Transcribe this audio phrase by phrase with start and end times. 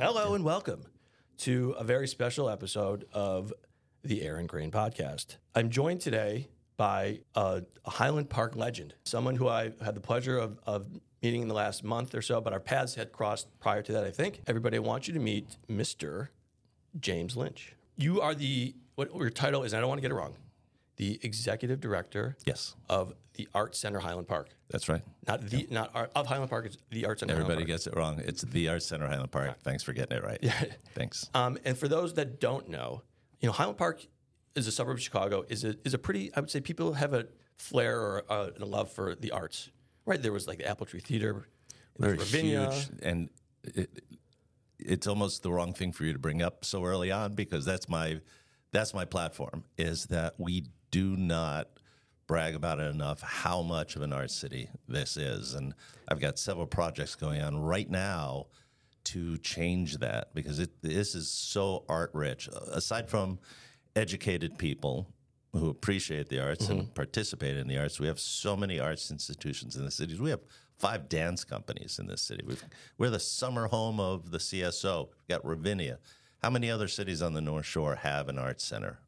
[0.00, 0.86] Hello and welcome
[1.40, 3.52] to a very special episode of
[4.02, 5.36] the Aaron Crane podcast.
[5.54, 10.58] I'm joined today by a, Highland Park legend, someone who I had the pleasure of,
[10.66, 10.86] of
[11.22, 14.04] meeting in the last month or so, but our paths had crossed prior to that,
[14.04, 14.40] I think.
[14.46, 16.28] Everybody, I want you to meet Mr.
[16.98, 17.74] James Lynch.
[17.98, 20.34] You are the, what your title is, and I don't want to get it wrong,
[21.00, 24.50] the executive director Yes, of the Art Center Highland Park.
[24.68, 25.00] that's right.
[25.26, 27.76] Not the, not art, of Highland Park, it's the Art Center Everybody Highland Park.
[27.78, 28.20] gets it wrong.
[28.22, 29.62] It's the Art Center Highland Park.
[29.62, 30.38] Thanks for getting it right.
[30.42, 30.62] Yeah.
[30.94, 31.30] Thanks.
[31.32, 33.00] Um, and for those that don't know,
[33.40, 34.04] you know, Highland Park
[34.54, 35.42] is a suburb of Chicago.
[35.48, 36.30] is a is a pretty.
[36.36, 39.70] I would say people have a flair or a, a love for the arts.
[40.04, 41.46] Right there was like the Apple Tree Theater,
[41.98, 42.70] Very Ravinia.
[42.72, 43.30] huge, and
[43.64, 44.02] it,
[44.78, 47.88] it's almost the wrong thing for you to bring up so early on because that's
[47.88, 48.20] my
[48.72, 49.64] that's my platform.
[49.78, 51.68] Is that we do not
[52.26, 55.74] brag about it enough how much of an art city this is, and
[56.08, 58.46] I've got several projects going on right now
[59.04, 62.48] to change that because it this is so art rich.
[62.72, 63.38] Aside from
[63.96, 65.08] educated people
[65.52, 66.92] who appreciate the arts and mm-hmm.
[66.92, 70.20] participate in the arts, we have so many arts institutions in the cities.
[70.20, 70.40] We have
[70.78, 72.44] five dance companies in this city.
[72.46, 72.64] We've,
[72.96, 75.08] we're the summer home of the CSO.
[75.08, 75.98] We've got Ravinia.
[76.42, 79.00] How many other cities on the North Shore have an arts center?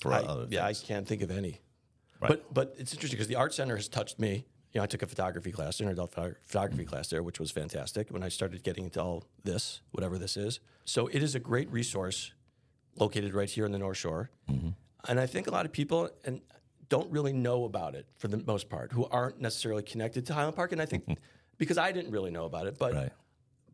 [0.00, 0.80] For I, other yeah, I things?
[0.82, 1.60] can't think of any.
[2.20, 2.28] Right.
[2.28, 4.46] But but it's interesting because the art center has touched me.
[4.72, 7.50] You know, I took a photography class, an adult photo- photography class there, which was
[7.50, 8.10] fantastic.
[8.10, 11.70] When I started getting into all this, whatever this is, so it is a great
[11.70, 12.32] resource
[12.98, 14.30] located right here in the North Shore.
[14.50, 14.70] Mm-hmm.
[15.08, 16.40] And I think a lot of people and
[16.88, 20.56] don't really know about it for the most part, who aren't necessarily connected to Highland
[20.56, 20.72] Park.
[20.72, 21.18] And I think
[21.58, 23.12] because I didn't really know about it, but Right.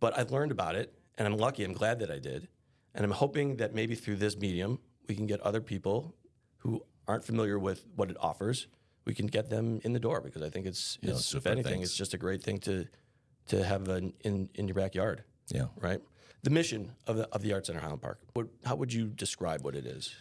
[0.00, 1.64] but I've learned about it, and I'm lucky.
[1.64, 2.48] I'm glad that I did,
[2.94, 6.14] and I'm hoping that maybe through this medium we can get other people
[6.58, 8.68] who aren't familiar with what it offers.
[9.04, 11.96] We can get them in the door because I think it's, it's if anything, it's
[11.96, 12.86] just a great thing to
[13.48, 15.24] to have an, in in your backyard.
[15.48, 15.66] Yeah.
[15.80, 16.00] Right.
[16.42, 18.20] The mission of the of the Art Center Highland Park.
[18.34, 20.14] What, how would you describe what it is?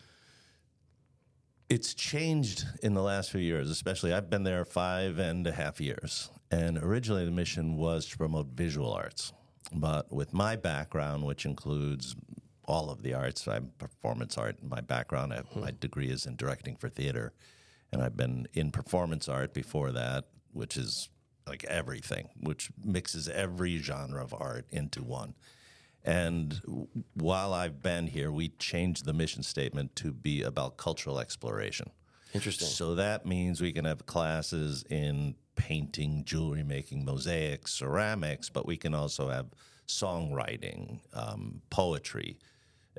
[1.70, 5.80] It's changed in the last few years, especially I've been there five and a half
[5.80, 6.30] years.
[6.50, 9.32] And originally the mission was to promote visual arts.
[9.74, 12.16] But with my background, which includes
[12.66, 15.34] all of the arts, I'm performance art in my background.
[15.34, 17.34] I have, My degree is in directing for theater.
[17.92, 21.10] And I've been in performance art before that, which is
[21.48, 25.34] like everything, which mixes every genre of art into one.
[26.04, 26.60] And
[27.14, 31.92] while I've been here, we changed the mission statement to be about cultural exploration.
[32.34, 32.68] Interesting.
[32.68, 38.78] So that means we can have classes in painting, jewelry making, mosaics, ceramics, but we
[38.78, 39.48] can also have
[39.88, 42.38] songwriting, um, poetry,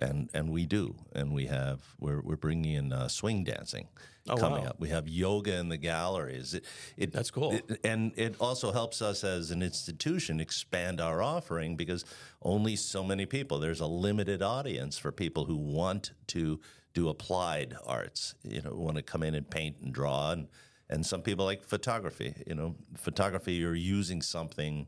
[0.01, 3.89] and and we do, and we have we're we're bringing in uh, swing dancing
[4.29, 4.69] Oh, coming wow.
[4.71, 4.77] up.
[4.79, 6.55] We have yoga in the galleries.
[6.55, 6.65] It,
[6.97, 7.53] it, That's cool.
[7.55, 12.05] it- and it also helps us as an institution expand our offering because
[12.41, 13.59] only so many people.
[13.59, 16.61] There's a limited audience for people who want to
[16.95, 18.35] do applied arts.
[18.45, 20.47] You know, want to come in and paint and draw, and
[20.89, 22.33] and some people like photography.
[22.47, 24.87] You know, photography you're using something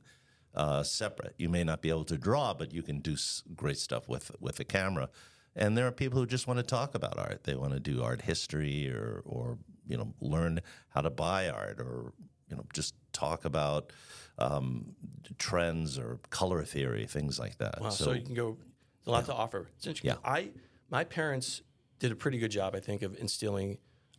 [0.55, 1.35] uh, separate.
[1.39, 3.17] You may not be able to draw, but you can do
[3.55, 5.09] great stuff with with a camera.
[5.57, 7.45] And there are people who just want to talk about art.
[7.45, 11.81] They want to do art history or or you know learn how to buy art
[11.81, 12.13] or
[12.49, 13.93] you know just talk about
[14.39, 14.95] um,
[15.39, 17.81] trends or color theory, things like that.
[17.81, 18.57] Wow, so, you can go
[19.05, 19.69] there's a lot to offer.
[19.77, 20.19] It's interesting.
[20.25, 20.31] Yeah.
[20.31, 20.51] I
[20.91, 21.63] my parents
[21.99, 23.79] did a pretty good job, I think, of instilling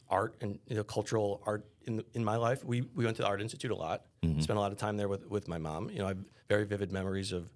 [0.10, 2.64] art and you know, cultural art in in my life.
[2.64, 4.06] We we went to the Art Institute a lot.
[4.24, 4.42] Mm-hmm.
[4.42, 5.90] Spent a lot of time there with, with my mom.
[5.90, 7.50] You know, I have very vivid memories of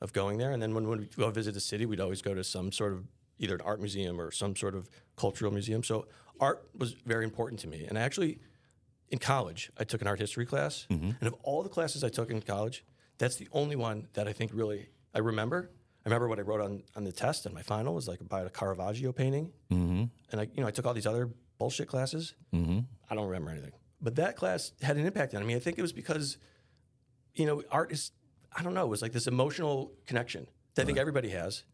[0.00, 0.52] of going there.
[0.52, 2.92] And then when, when we go visit the city, we'd always go to some sort
[2.92, 3.04] of
[3.38, 5.82] either an art museum or some sort of cultural museum.
[5.82, 6.06] So
[6.38, 7.86] art was very important to me.
[7.88, 8.38] And I actually
[9.08, 11.10] in college, I took an art history class, Mm-hmm.
[11.20, 12.84] and of all the classes I took in college,
[13.18, 15.70] that's the only one that I think really I remember.
[16.04, 18.46] I remember what I wrote on, on the test and my final was like about
[18.46, 20.04] a Caravaggio painting, mm-hmm.
[20.30, 22.34] and I you know I took all these other bullshit classes.
[22.54, 22.80] Mm-hmm.
[23.10, 25.54] I don't remember anything, but that class had an impact on me.
[25.54, 26.38] I think it was because
[27.34, 28.12] you know art is
[28.56, 31.64] I don't know it was like this emotional connection that I think everybody has,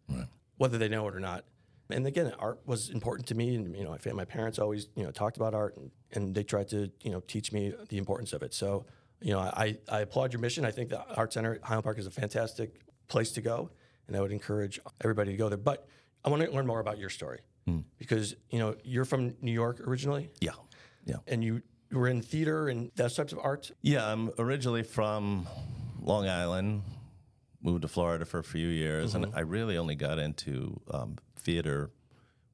[0.56, 1.44] whether they know it or not.
[1.90, 5.10] And again, art was important to me, and you know, my parents always you know
[5.10, 8.42] talked about art, and, and they tried to you know teach me the importance of
[8.42, 8.54] it.
[8.54, 8.86] So
[9.20, 10.64] you know, I, I applaud your mission.
[10.64, 13.70] I think the Art Center at Highland Park is a fantastic place to go,
[14.06, 15.58] and I would encourage everybody to go there.
[15.58, 15.86] But
[16.24, 17.40] I want to learn more about your story
[17.98, 20.52] because you know you're from New York originally, Yeah,
[21.04, 21.16] yeah.
[21.26, 23.70] and you were in theater and those types of art.
[23.82, 25.46] Yeah, I'm originally from
[26.00, 26.82] Long Island.
[27.64, 31.90] Moved to Florida for a few years, and I really only got into um, theater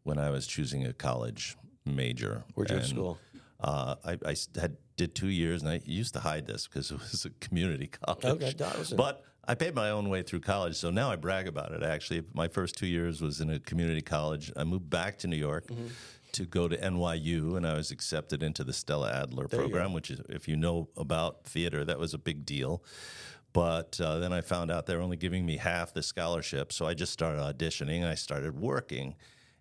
[0.02, 1.56] when I was choosing a college
[1.86, 2.44] major.
[2.54, 3.18] Where'd you And, school?
[3.58, 6.98] Uh, I, I had did two years, and I used to hide this because it
[6.98, 8.24] was a community college.
[8.24, 8.52] Okay,
[8.96, 11.82] but I paid my own way through college, so now I brag about it.
[11.82, 14.52] Actually, my first two years was in a community college.
[14.56, 15.86] I moved back to New York Mm-hmm.
[16.32, 20.10] to go to NYU, and I was accepted into the Stella Adler you program, which
[20.10, 22.82] is, if you know about theater, that was a big deal.
[23.54, 26.92] But uh, then I found out they're only giving me half the scholarship, so I
[26.92, 28.04] just started auditioning.
[28.06, 29.14] I started working,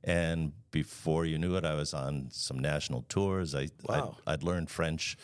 [0.04, 3.56] and before you knew it, I was on some national tours.
[3.56, 4.18] I Wow.
[4.28, 5.16] I'd, I'd learned French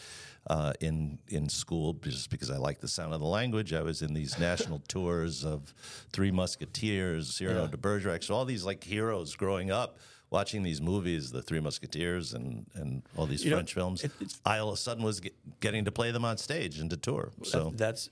[0.48, 3.74] uh, in in school just because I liked the sound of the language.
[3.74, 5.74] I was in these national tours of
[6.12, 7.68] Three Musketeers, Cyrano Yeah.
[7.72, 9.98] de Bergerac, so all these like heroes growing up.
[10.30, 14.12] Watching these movies, The Three Musketeers, and, and all these You know, French films, it-
[14.44, 16.98] I all of a sudden was get, getting to play them on stage and to
[16.98, 17.32] tour.
[17.44, 18.10] So That- that's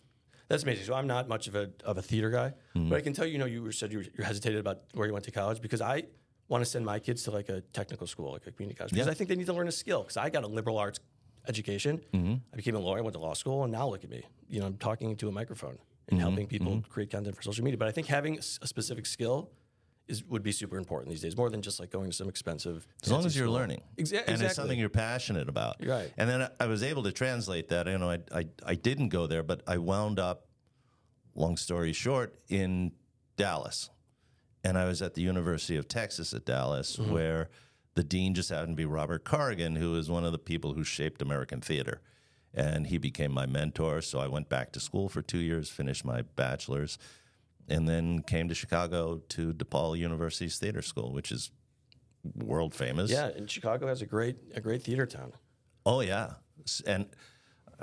[0.48, 0.86] that's amazing.
[0.86, 2.89] So I'm not much of a of a theater guy, Mm-hmm.
[2.89, 4.81] but I can tell you, you know, you were- said you, were, you hesitated about
[4.94, 6.04] where you went to college because I
[6.48, 9.07] want to send my kids to like a technical school, like a community college, because
[9.07, 9.12] Yeah.
[9.12, 10.01] I think they need to learn a skill.
[10.04, 11.00] Because I got a liberal arts
[11.48, 12.34] education, Mm-hmm.
[12.54, 14.24] I became a lawyer, I went to law school, and now look at me.
[14.50, 15.78] You know, I'm talking to a microphone
[16.08, 16.20] and Mm-hmm.
[16.20, 17.78] helping people create content for social media.
[17.78, 19.50] But I think having a specific skill
[20.08, 22.86] is would be super important these days, more than just like going to some expensive.
[23.04, 23.54] as long as you're school.
[23.54, 26.12] learning, Exa- and it's something you're passionate about, You're right.
[26.18, 27.88] And then I- I was able to translate that.
[27.88, 30.48] You know, I, I I didn't go there, but I wound up.
[31.34, 32.92] Long story short, in
[33.38, 33.90] Dallas,
[34.66, 37.10] and I was at the University of Texas at Dallas, Mm-hmm.
[37.14, 37.50] where
[37.96, 40.84] the dean just happened to be Robert Corrigan, who is one of the people who
[40.84, 42.02] shaped American theater.
[42.54, 44.02] And he became my mentor.
[44.02, 46.98] So I went back to school for two years, finished my bachelor's,
[47.70, 51.52] and then came to Chicago to DePaul University's theater school, which is
[52.36, 53.10] world famous.
[53.10, 55.32] Yeah, and Chicago has a great a great theater town.
[55.86, 56.34] Oh, yeah.
[56.86, 57.08] And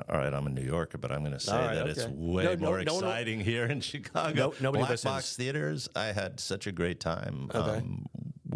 [0.09, 2.45] all right, I'm a New Yorker, but I'm going to say right, that it's way
[2.45, 4.49] No, no- more no exciting here in Chicago.
[4.49, 5.13] No- nobody Black listens.
[5.13, 7.51] box theaters, I had such a great time.
[7.55, 7.79] Okay.
[7.79, 8.07] Um,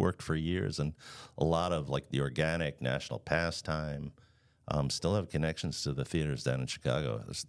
[0.03, 0.93] worked for years and
[1.37, 4.11] a lot of like the organic national pastime.
[4.67, 7.21] Um, still have connections to the theaters down in Chicago.
[7.29, 7.45] It's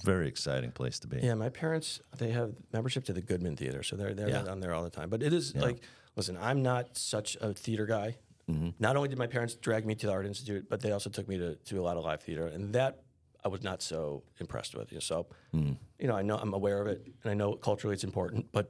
[0.00, 1.18] a very exciting place to be.
[1.18, 4.42] Yeah, my parents they have membership to the Goodman Theater, so they're they're Yeah.
[4.42, 5.08] down there all the time.
[5.10, 5.78] But it is like,
[6.16, 8.16] listen, I'm not such a theater guy.
[8.50, 8.70] Mm-hmm.
[8.78, 11.26] Not only did my parents drag me to the Art Institute, but they also took
[11.28, 13.02] me to, to a lot of live theater, and that
[13.44, 14.90] I was not so impressed with.
[14.92, 15.76] You know, so Mm.
[15.98, 18.66] you know, I know I'm aware of it, and I know culturally it's important, but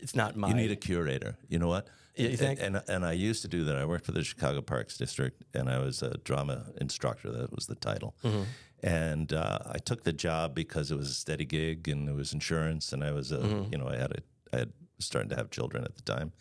[0.00, 0.48] it's not my.
[0.48, 1.36] You need a curator.
[1.48, 1.88] You know what?
[2.16, 2.60] Yeah, you think?
[2.60, 3.76] And, and I used to do that.
[3.76, 7.30] I worked for the Chicago Parks District, and I was a drama instructor.
[7.30, 8.14] That was the title.
[8.24, 8.42] Mm-hmm.
[8.82, 12.32] And uh, I took the job because it was a steady gig, and there was
[12.32, 13.72] insurance, and I was a, Mm-hmm.
[13.72, 14.22] you know, I had a,
[14.54, 16.32] I had starting to have children at the time,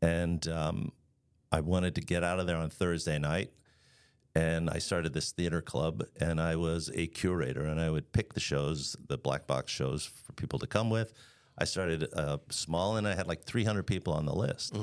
[0.00, 0.92] and um,
[1.50, 3.50] I wanted to get out of there on Thursday night.
[4.34, 8.34] And I started this theater club, and I was a curator, and I would pick
[8.34, 11.12] the shows, the black box shows, for people to come with.
[11.56, 14.76] I started uh, small, and I had like 300 people on the list.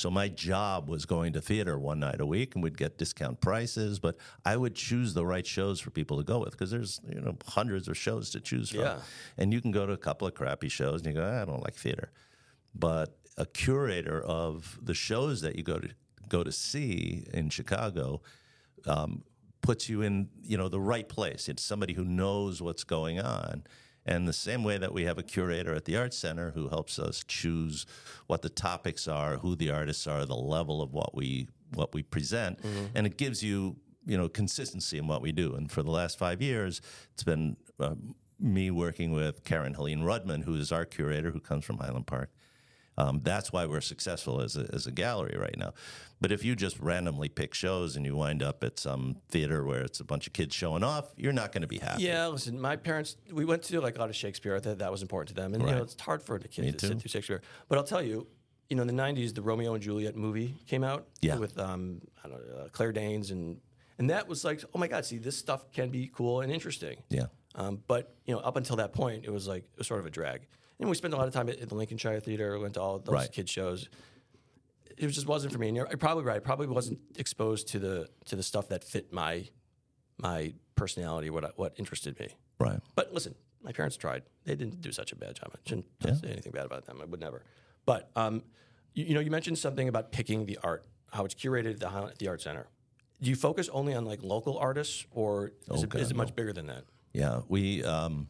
[0.00, 3.40] So my job was going to theater one night a week, and we'd get discount
[3.40, 3.98] prices.
[3.98, 7.20] But I would choose the right shows for people to go with because there's you
[7.20, 9.00] know hundreds of shows to choose from, Yeah.
[9.36, 11.44] and you can go to a couple of crappy shows, and you go, "Ah, I
[11.44, 12.10] don't like theater
[12.72, 15.88] but a curator of the shows that you go to
[16.28, 18.22] go to see in Chicago
[18.86, 19.24] um,
[19.60, 21.48] puts you in you know the right place.
[21.48, 23.64] It's somebody who knows what's going on.
[24.06, 26.98] And the same way that we have a curator at the Art Center who helps
[26.98, 27.86] us choose
[28.26, 32.02] what the topics are, who the artists are, the level of what we what we
[32.02, 32.58] present,
[32.94, 33.76] and it gives you
[34.06, 35.54] you know consistency in what we do.
[35.54, 36.80] And for the last five years,
[37.12, 37.94] it's been uh,
[38.38, 42.30] me working with Karen Helene Rudman, who is our curator, who comes from Highland Park.
[42.98, 45.72] Um, that's why we're successful as a, as a gallery right now.
[46.20, 49.80] But if you just randomly pick shows and you wind up at some theater where
[49.80, 52.02] it's a bunch of kids showing off, you're not going to be happy.
[52.02, 54.60] Yeah, listen, my parents, we went to like a lot of Shakespeare.
[54.60, 56.72] That that was important to them, and you know, it's hard for the kids Me
[56.72, 56.86] to too.
[56.88, 57.40] sit through Shakespeare.
[57.68, 58.26] But I'll tell you,
[58.68, 61.06] you know, in the '90s, the Romeo and Juliet movie came out.
[61.22, 61.36] Yeah.
[61.38, 63.58] with um, I don't know, uh, Claire Danes, and
[63.98, 66.98] and that was like, oh my God, see, this stuff can be cool and interesting.
[67.08, 67.26] Yeah.
[67.54, 70.06] Um, but you know, up until that point, it was like it was sort of
[70.06, 70.42] a drag.
[70.80, 72.58] And we spent a lot of time at, at the Lincolnshire Theater.
[72.58, 73.30] Went to all those Right.
[73.32, 73.88] kid shows.
[74.96, 75.68] It just wasn't for me.
[75.68, 76.36] And you're probably right.
[76.36, 79.48] I probably wasn't exposed to the to the stuff that fit my
[80.18, 82.28] my personality, what I- what interested me.
[82.58, 82.80] Right.
[82.94, 84.22] But listen, my parents tried.
[84.44, 85.50] They didn't do such a bad job.
[85.54, 86.98] I shouldn't say anything bad about them.
[87.00, 87.44] I would never.
[87.86, 88.42] But um,
[88.94, 92.12] you, you know, you mentioned something about picking the art, how it's curated at the,
[92.18, 92.66] the art center.
[93.22, 96.16] Do you focus only on like local artists, or is, Oh, it, is God, it
[96.16, 96.84] much bigger than that?
[97.12, 98.28] Yeah, we um,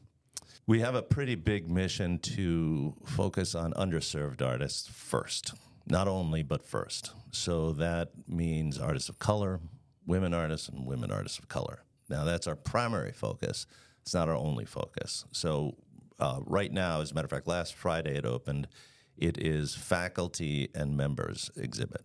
[0.66, 5.54] we have a pretty big mission to focus on underserved artists first,
[5.86, 7.12] not only but first.
[7.32, 9.60] So that means artists of color,
[10.06, 11.82] women artists, and women artists of color.
[12.08, 13.66] Now that's our primary focus.
[14.02, 15.24] It's not our only focus.
[15.32, 15.76] So
[16.18, 18.68] uh, right now, as a matter of fact, last Friday it opened.
[19.16, 22.02] It is faculty and members exhibit.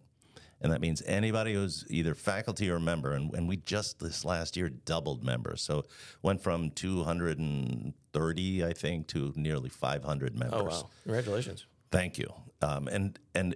[0.62, 4.56] And that means anybody who's either faculty or member, and, and we just this last
[4.56, 5.62] year doubled members.
[5.62, 5.84] So
[6.22, 10.62] went from 230, I think, to nearly 500 members.
[10.62, 10.90] Oh wow!
[11.04, 11.66] Congratulations.
[11.92, 12.34] Thank you.
[12.62, 13.56] Um, and and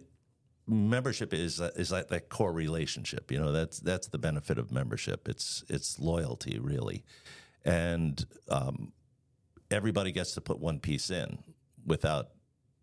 [0.70, 3.32] membership is is like that core relationship.
[3.32, 5.28] You know, that's that's the benefit of membership.
[5.28, 7.04] It's it's loyalty really,
[7.66, 8.94] and um,
[9.72, 11.40] everybody gets to put one piece in
[11.86, 12.30] without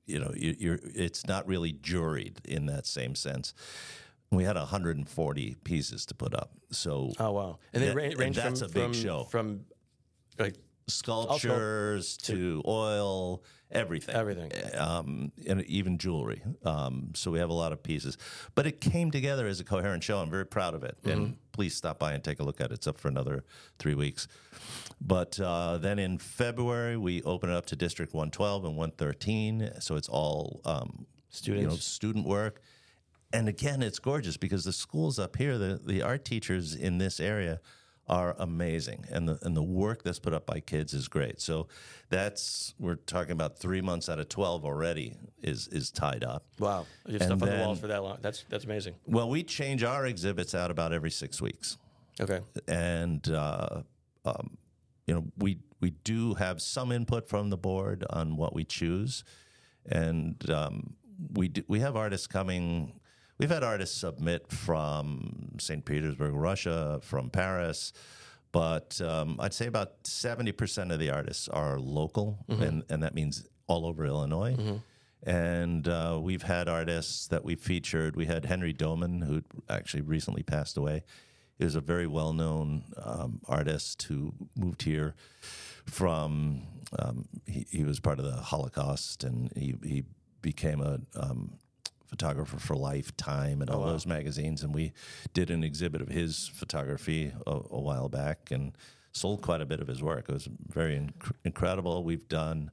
[0.06, 0.78] you know you, you're.
[0.82, 3.54] It's not really juried in that same sense.
[4.30, 7.58] We had 140 pieces to put up, so Oh wow!
[7.72, 9.24] And they Yeah, ra- and that's from, a big from, show.
[9.24, 9.60] From
[10.38, 10.56] like
[10.88, 14.52] sculptures to oil, everything, Everything.
[14.78, 16.42] um, and even jewelry.
[16.64, 18.18] Um, so we have a lot of pieces,
[18.54, 20.18] but it came together as a coherent show.
[20.18, 21.10] I'm very proud of it, Mm-hmm.
[21.10, 22.74] and please stop by and take a look at it.
[22.74, 23.44] It's up for another
[23.78, 24.28] three weeks.
[25.00, 29.72] But uh, then in February, we open it up to District 112 and 113.
[29.80, 31.06] So it's all um,
[31.44, 31.84] you know, Students.
[31.84, 32.60] student work.
[33.32, 37.20] And again, it's gorgeous because the schools up here, the, the art teachers in this
[37.20, 37.60] area
[38.08, 39.04] are amazing.
[39.10, 41.40] And the, and the work that's put up by kids is great.
[41.40, 41.66] So
[42.08, 46.44] that's, we're talking about three months out of 12 already is, is tied up.
[46.58, 46.86] wow!
[47.06, 48.18] You have And stuff on the walls for that long.
[48.20, 48.94] That's that's amazing.
[49.06, 51.78] Well, we change our exhibits out about every six weeks.
[52.20, 52.40] Okay.
[52.66, 53.82] and uh,
[54.24, 54.56] um,
[55.06, 59.22] you know we we do have some input from the board on what we choose,
[59.84, 60.94] and um,
[61.32, 63.00] we do, we have artists coming.
[63.38, 65.84] We've had artists submit from St.
[65.84, 67.92] Petersburg, Russia, from Paris,
[68.52, 73.14] but um, I'd say about seventy percent of the artists are local, and and that
[73.14, 74.56] means all over Illinois.
[75.22, 78.16] And uh, we've had artists that we featured.
[78.16, 81.02] We had Henry Doman, who actually recently passed away.
[81.58, 85.14] He was a very well known um, artist who moved here
[85.86, 86.62] from,
[86.98, 90.04] um, he, he was part of the Holocaust and he, he
[90.42, 91.54] became a um,
[92.06, 94.62] photographer for Lifetime and all those magazines.
[94.62, 94.92] And we
[95.34, 98.76] did an exhibit of his photography a, a while back and
[99.12, 100.26] sold quite a bit of his work.
[100.28, 102.04] It was very inc- incredible.
[102.04, 102.70] We've done.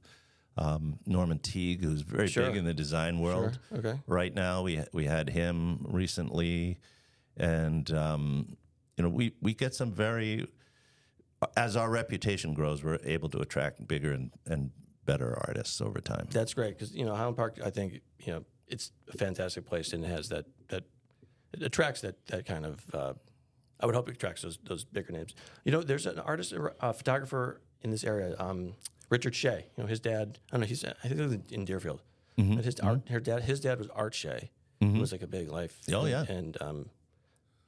[0.56, 2.46] Um, Norman Teague, who's very Sure.
[2.46, 3.98] big in the design world, Okay.
[4.06, 4.62] right now.
[4.62, 6.78] We we had him recently,
[7.36, 8.56] and um,
[8.96, 10.46] you know we we get some very
[11.56, 14.70] as our reputation grows, we're able to attract bigger and, and
[15.04, 16.28] better artists over time.
[16.30, 17.58] That's great because you know Highland Park.
[17.64, 20.84] I think you know it's a fantastic place and it has that that
[21.52, 22.84] it attracts that that kind of.
[22.92, 23.12] Uh,
[23.80, 25.34] I would hope it attracts those those bigger names.
[25.64, 28.74] You know, there's an artist, a photographer in this area, um,
[29.10, 29.66] Richard Shay.
[29.76, 30.38] You know, his dad.
[30.50, 30.66] I don't know.
[30.66, 32.02] He's I think he lives in Deerfield.
[32.38, 32.56] Mm-hmm.
[32.56, 34.50] But his art, her dad, his dad was Art Shay.
[34.80, 35.78] Who was like a big life.
[35.94, 36.24] Oh, yeah.
[36.28, 36.76] and um,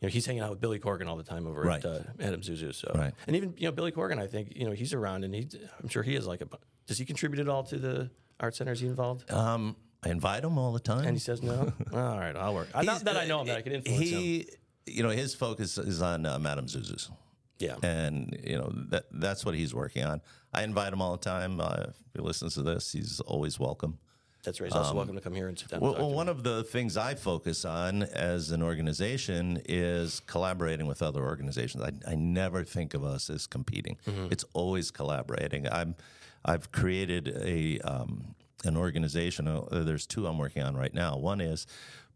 [0.01, 1.83] you know he's hanging out with Billy Corgan all the time over Right.
[1.83, 2.75] at uh, Madame Zuzu.
[2.75, 3.15] So Right.
[3.27, 5.49] and even you know Billy Corgan, I think you know he's around and he.
[5.83, 6.49] I'm sure he is like a.
[6.87, 8.73] Does he contribute at all to the art center?
[8.73, 9.31] Is he involved?
[9.33, 9.77] Um,
[10.07, 11.05] I invite him all the time.
[11.05, 11.73] And he says no.
[11.93, 12.69] all right, I'll work.
[12.81, 14.19] Not that I know him, that I can influence him.
[14.19, 14.49] he,
[14.87, 17.11] you know, his focus is on uh, Madame Zuzu's.
[17.59, 17.77] Yeah.
[17.83, 20.21] and you know that that's what he's working on.
[20.53, 21.59] I invite him all the time.
[21.59, 23.99] Uh, if he listens to this, he's always welcome.
[24.45, 24.67] That's right.
[24.67, 25.81] He's also welcome to come here and sit down.
[25.81, 31.03] Well, well one of the things I focus on as an organization is collaborating with
[31.03, 31.83] other organizations.
[31.83, 33.97] I, I never think of us as competing.
[34.31, 35.67] It's always collaborating.
[35.67, 35.97] I'm,
[36.45, 38.37] I've created a um,
[38.67, 39.49] an organization.
[39.49, 41.17] Uh, there's two I'm working on right now.
[41.17, 41.67] One is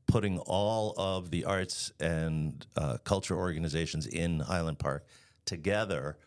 [0.07, 5.07] putting all of the arts and uh, culture organizations in Highland Park
[5.45, 6.19] together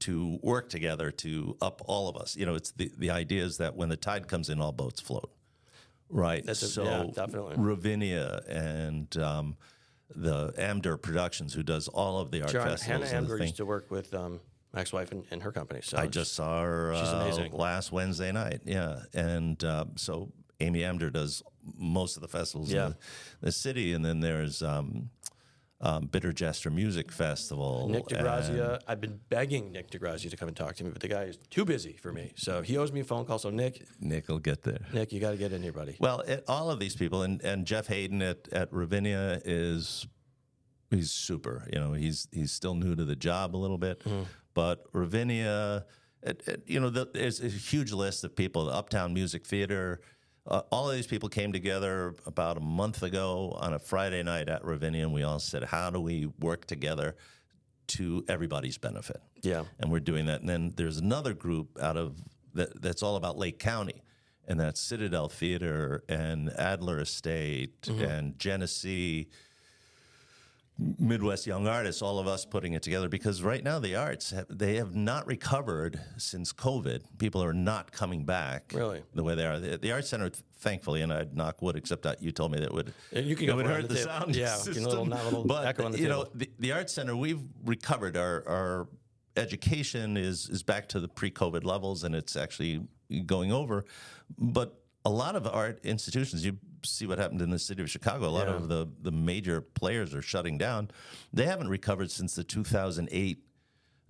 [0.00, 2.36] to work together to up all of us.
[2.36, 5.00] You know, it's the, the idea is that when the tide comes in, all boats
[5.00, 5.30] float.
[6.08, 6.44] Right.
[6.44, 7.54] That's a- so yeah, definitely.
[7.56, 9.56] Ravinia and um,
[10.14, 13.10] the Amdur Productions, who does all of the art Sure, festivals.
[13.10, 13.46] Hannah and the Amdur thing.
[13.48, 14.40] used to work with um,
[14.74, 15.80] ex-wife and, and her company.
[15.82, 17.52] So I just saw her She's uh, amazing.
[17.52, 18.60] last Wednesday night.
[18.64, 21.42] Yeah, and um, so Amy Amdur does
[21.76, 22.86] most of the festivals Yeah.
[22.86, 22.96] in the,
[23.46, 25.10] the city, and then there's um,
[25.80, 27.88] um, Bitter Jester Music Festival.
[27.88, 28.80] Nick DeGrazia.
[28.86, 31.38] I've been begging Nick DeGrazia to come and talk to me, but the guy is
[31.50, 32.32] too busy for me.
[32.36, 33.38] So he owes me a phone call.
[33.40, 34.86] So Nick, Nick will get there.
[34.92, 35.96] Nick, you got to get in here, buddy.
[35.98, 40.06] Well, it, all of these people, and, and Jeff Haydon at, at Ravinia is
[40.90, 41.68] he's super.
[41.72, 44.02] You know, he's he's still new to the job a little bit,
[44.54, 45.84] but Ravinia,
[46.22, 48.66] it, it, you know, the, there's a huge list of people.
[48.66, 50.00] The Uptown Music Theater.
[50.46, 54.48] Uh, all of these people came together about a month ago on a Friday night
[54.48, 57.16] at Ravinia, and we all said, "How do we work together
[57.88, 59.64] to everybody's benefit?" Yeah.
[59.78, 60.40] and we're doing that.
[60.40, 62.20] And then there's another group out of
[62.54, 64.02] that that's all about Lake County,
[64.48, 69.28] and that's Citadel Theater and Adler Estate and Genesee
[70.98, 74.46] Midwest Young Artists, all of us putting it together because right now the arts have,
[74.48, 77.02] they have not recovered since COVID.
[77.18, 79.02] People are not coming back Really?
[79.14, 79.58] the way they are.
[79.60, 82.72] The, the Art Center, thankfully, and I'd knock wood, except that you told me that
[82.72, 84.84] would And you can it go would hurt the the, sound Yeah, system.
[84.84, 87.42] little- not a little but echo on the you know, the, the Art Center, we've
[87.64, 88.16] recovered.
[88.16, 88.88] Our our
[89.36, 92.82] education is is back to the pre-COVID levels, and it's actually
[93.26, 93.84] going over.
[94.38, 98.26] But a lot of art institutions, you see what happened in the city of Chicago.
[98.26, 98.54] A lot Yeah.
[98.54, 100.90] of the the major players are shutting down.
[101.32, 103.38] They haven't recovered since the 2008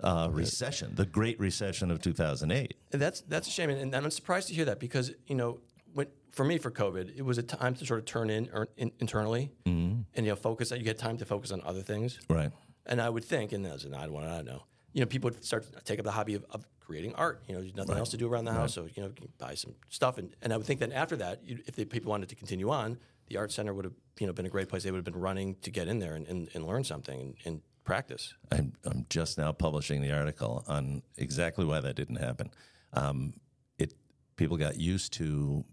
[0.02, 2.74] uh, recession, the Great Recession of 2008.
[2.92, 5.60] And that's that's a shame, and, and I'm surprised to hear that because you know,
[5.94, 8.68] when, for me for COVID, it was a time to sort of turn in, or
[8.76, 10.70] in internally, and you know, focus.
[10.70, 12.50] You get time to focus on other things, Right.
[12.86, 15.30] and I would think, and as an odd one, I don't know, you know, people
[15.30, 17.42] would start to take up the hobby of, of creating art.
[17.48, 19.54] You know, there's nothing else to do around the house, so you know, you buy
[19.54, 22.28] some stuff, and, and I would think that after that, you, if the people wanted
[22.28, 24.82] to continue on, the art center would have you know been a great place.
[24.82, 27.34] They would have been running to get in there and, and, and learn something and,
[27.46, 28.34] and practice.
[28.50, 32.50] I'm, I'm just now publishing the article on exactly why that didn't happen.
[32.92, 33.32] Um,
[33.78, 33.94] it
[34.36, 35.64] people got used to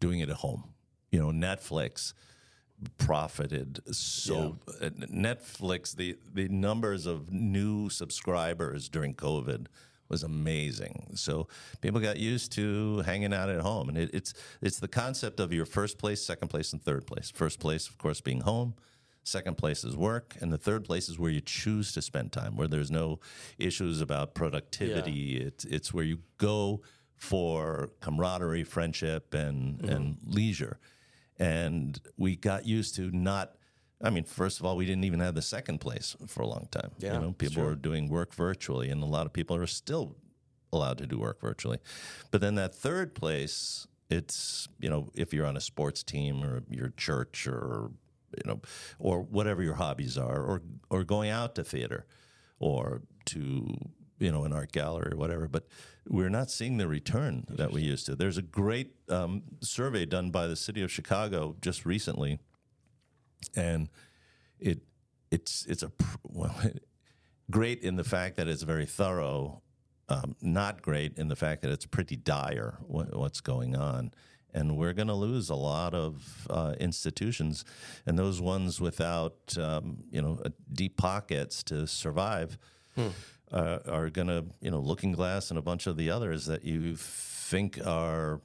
[0.00, 0.64] doing it at home.
[1.12, 2.12] You know, Netflix
[2.98, 9.68] profited so uh, Netflix the the numbers of new subscribers during COVID
[10.08, 11.12] was amazing.
[11.14, 11.48] So
[11.80, 15.52] people got used to hanging out at home, and it, it's it's the concept of
[15.52, 17.30] your first place, second place, and third place.
[17.30, 18.74] First place, of course, being home.
[19.24, 22.56] Second place is work, and the third place is where you choose to spend time,
[22.56, 23.18] where there's no
[23.58, 25.38] issues about productivity.
[25.38, 26.82] It's it's where you go
[27.16, 29.88] for camaraderie, friendship, and mm-hmm.
[29.88, 30.78] and leisure.
[31.38, 33.55] And we got used to not.
[34.02, 36.68] I mean, first of all, we didn't even have the second place for a long
[36.70, 36.90] time.
[36.98, 40.16] Yeah, you know, people were doing work virtually, and a lot of people are still
[40.72, 41.78] allowed to do work virtually.
[42.30, 46.62] But then that third place, it's you know, if you're on a sports team or
[46.68, 47.90] your church or
[48.36, 48.60] you know,
[48.98, 52.06] or whatever your hobbies are, or or going out to theater,
[52.58, 53.76] or to
[54.18, 55.48] you know an art gallery or whatever.
[55.48, 55.66] But
[56.08, 58.16] we're not seeing the return that we used to.
[58.16, 62.38] There's a great um, survey done by the city of Chicago just recently,
[63.54, 63.88] and
[64.58, 64.80] it
[65.30, 66.54] it's it's a well,
[67.50, 69.62] great in the fact that it's very thorough.
[70.08, 74.12] Um, not great in the fact that it's pretty dire what, what's going on,
[74.54, 77.64] and we're going to lose a lot of uh, institutions,
[78.06, 82.56] and those ones without um, you know uh, deep pockets to survive
[83.52, 86.64] uh, are going to you know Looking Glass and a bunch of the others that
[86.64, 88.40] you think are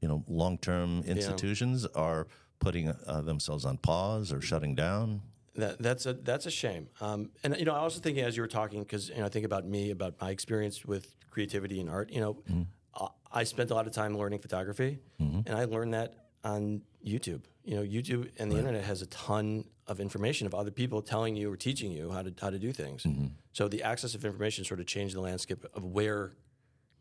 [0.00, 2.26] you know long term institutions are
[2.60, 5.22] putting uh, themselves on pause or shutting down.
[5.56, 6.88] That, that's a that's a shame.
[7.00, 9.28] Um, and you know, I also think as you were talking because you know I
[9.28, 12.10] think about me about my experience with creativity and art.
[12.10, 14.98] You know, uh, I spent a lot of time learning photography,
[15.46, 17.42] and I learned that on YouTube.
[17.64, 21.36] You know, YouTube and the internet has a ton of information of other people telling
[21.36, 23.06] you or teaching you how to how to do things.
[23.52, 26.32] So the access of information sort of changed the landscape of where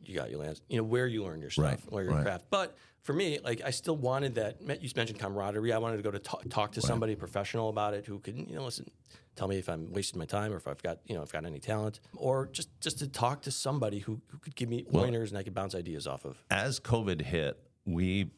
[0.05, 2.23] you got your lands, you know, where you learn your stuff, Right, where your right.
[2.23, 2.45] craft.
[2.49, 4.61] But for me, like I still wanted that.
[4.81, 5.73] You mentioned camaraderie.
[5.73, 8.55] I wanted to go to talk, talk to somebody professional about it who could, you
[8.55, 8.89] know, listen,
[9.35, 11.41] tell me if I'm wasting my time or if I've got, you know, if I've
[11.41, 14.83] got any talent, or just just to talk to somebody who, who could give me
[14.83, 16.43] pointers and I could bounce ideas off of.
[16.49, 18.31] as COVID hit, we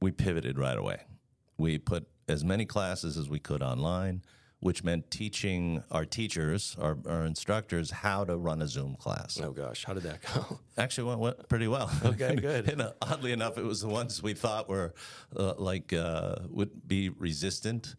[0.00, 1.00] we pivoted right away.
[1.56, 4.22] We put as many classes as we could online,
[4.60, 9.38] which meant teaching our teachers, our, our instructors, how to run a Zoom class.
[9.40, 10.58] Oh gosh, how did that go?
[10.78, 11.90] Actually, went, went pretty well.
[12.04, 12.68] Okay, good.
[12.68, 14.94] and uh, oddly enough, it was the ones we thought were
[15.36, 17.94] uh, like uh, would be resistant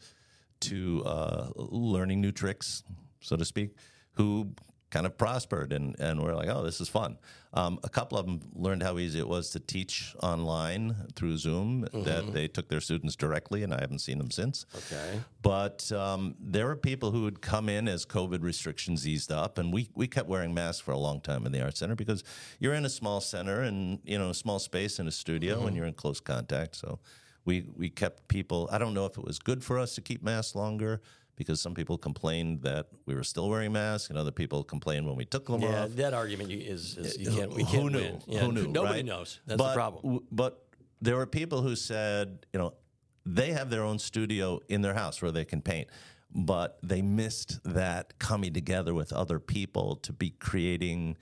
[0.61, 2.83] to uh, learning new tricks,
[3.21, 3.75] so to speak,
[4.13, 4.51] who
[4.89, 7.17] kind of prospered and, and we're like, oh, this is fun.
[7.53, 11.87] Um, a couple of them learned how easy it was to teach online through Zoom,
[11.93, 14.67] that they took their students directly, and I haven't seen them since.
[14.75, 15.19] Okay.
[15.41, 19.73] But um, there were people who would come in as COVID restrictions eased up, and
[19.73, 22.23] we, we kept wearing masks for a long time in the art center because
[22.59, 25.75] you're in a small center and you know a small space in a studio, and
[25.75, 26.75] you're in close contact.
[26.75, 26.99] So
[27.45, 28.69] we we kept people.
[28.71, 31.01] I don't know if it was good for us to keep masks longer
[31.39, 35.15] because some people complained that we were still wearing masks, and other people complained when
[35.15, 35.91] we took them Yeah, off.
[35.95, 37.53] that argument is, is you can't.
[37.53, 37.99] We Who can't knew?
[37.99, 38.21] win.
[38.27, 38.67] Yeah, Who knew?
[38.67, 39.05] Nobody right?
[39.05, 39.39] knows.
[39.47, 40.19] That's but, the problem.
[40.31, 40.61] But
[41.01, 42.73] there were people who said, you know,
[43.25, 45.87] they have their own studio in their house where they can paint,
[46.35, 51.15] but they missed that coming together with other people to be creating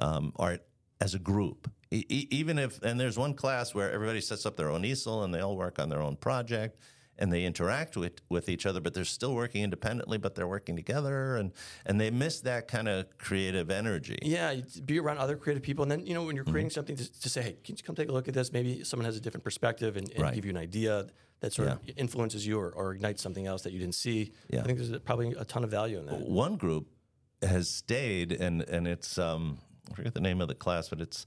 [0.00, 0.60] um, art
[1.00, 1.70] as a group.
[1.90, 5.32] E- even if, and there's one class where everybody sets up their own easel and
[5.32, 6.78] they all work on their own project
[7.22, 10.74] and they interact with, with each other, but they're still working independently, but they're working
[10.74, 11.52] together and,
[11.86, 14.18] and they miss that kind of creative energy.
[14.22, 16.52] Yeah, be around other creative people, and then you know when you're Mm-hmm.
[16.52, 18.82] creating something to, to say, "Hey, can you come take a look at this?" Maybe
[18.82, 20.34] someone has a different perspective and, and Right.
[20.34, 21.06] give you an idea
[21.38, 24.32] that sort of influences you or, or ignites something else that you didn't see.
[24.50, 24.60] Yeah.
[24.60, 26.18] I think there's probably a ton of value in that.
[26.20, 26.88] one group
[27.42, 29.58] has stayed and and it's um
[29.90, 31.24] I forget the name of the class, but it's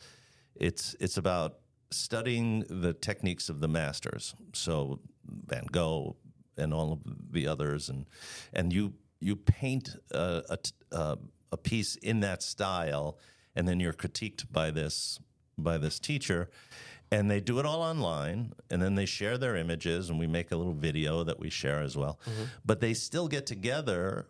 [0.55, 1.60] it's it's about
[1.91, 4.36] studying the techniques of the masters.
[4.53, 4.99] So
[5.47, 6.15] Van Gogh
[6.57, 6.99] and all of
[7.31, 8.05] the others, and
[8.53, 10.57] and you you paint a
[11.51, 13.17] a piece in that style,
[13.55, 15.19] and then you're critiqued by this
[15.57, 16.49] by this teacher.
[17.11, 20.51] And they do it all online, and then they share their images, and we make
[20.51, 22.19] a little video that we share as well.
[22.65, 24.27] But they still get together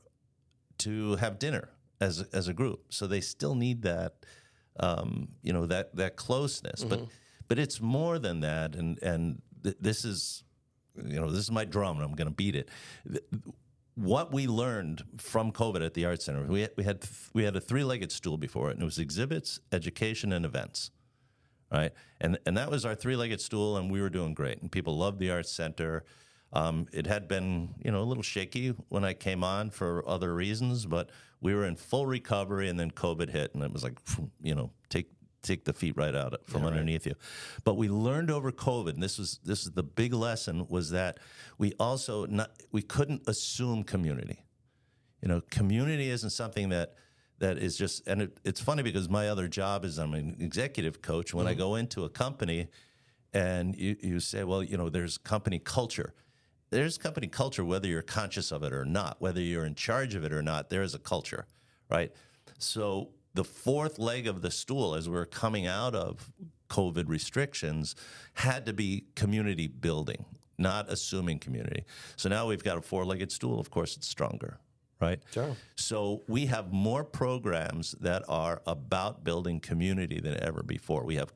[0.80, 1.70] to have dinner
[2.02, 2.80] as as a group.
[2.90, 4.26] So they still need that,
[4.80, 6.84] um, you know, that that closeness.
[6.84, 7.00] But
[7.48, 8.76] but it's more than that.
[8.76, 10.44] And and th- this is,
[11.04, 12.70] you know, this is my drum, and I'm going to beat it.
[13.96, 17.56] What we learned from COVID at the Art Center, we had, we had we had
[17.56, 20.92] a three legged stool before it, and it was exhibits, education, and events
[21.72, 21.92] right?
[22.22, 25.20] And and that was our three-legged stool, and we were doing great, and people loved
[25.20, 26.04] the arts center.
[26.54, 30.34] Um, it had been, you know, a little shaky when I came on for other
[30.34, 31.10] reasons, but
[31.42, 34.00] we were in full recovery, and then COVID hit, and it was like,
[34.42, 35.10] you know, take
[35.46, 37.14] take the feet right out from underneath you.
[37.64, 41.20] But we learned over COVID, and this was this is the big lesson was that
[41.58, 44.44] we also not we couldn't assume community.
[45.22, 46.96] You know, community isn't something that
[47.40, 51.02] that is just and it, it's funny because my other job is I'm an executive
[51.02, 51.34] coach.
[51.34, 51.60] When I mm-hmm.
[51.60, 52.68] go into a company
[53.34, 56.14] and you, you say, well, you know, there's company culture.
[56.70, 60.24] There's company culture whether you're conscious of it or not, whether you're in charge of
[60.24, 61.46] it or not, there is a culture,
[61.90, 62.12] right?
[62.58, 66.32] So the fourth leg of the stool as we're coming out of
[66.70, 67.96] COVID restrictions
[68.34, 70.26] had to be community building,
[70.58, 71.84] not assuming community.
[72.16, 74.58] So now we've got a four-legged stool, of course it's stronger,
[75.02, 75.20] right?
[75.32, 75.56] Sure.
[75.76, 81.04] So we have more programs that are about building community than ever before.
[81.04, 81.34] We have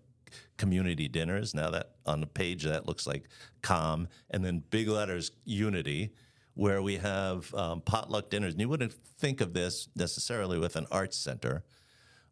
[0.58, 3.26] community dinners now that on the page that looks like
[3.62, 6.14] calm and then big letters unity
[6.54, 10.86] where we have um, potluck dinners and you wouldn't think of this necessarily with an
[10.92, 11.64] arts center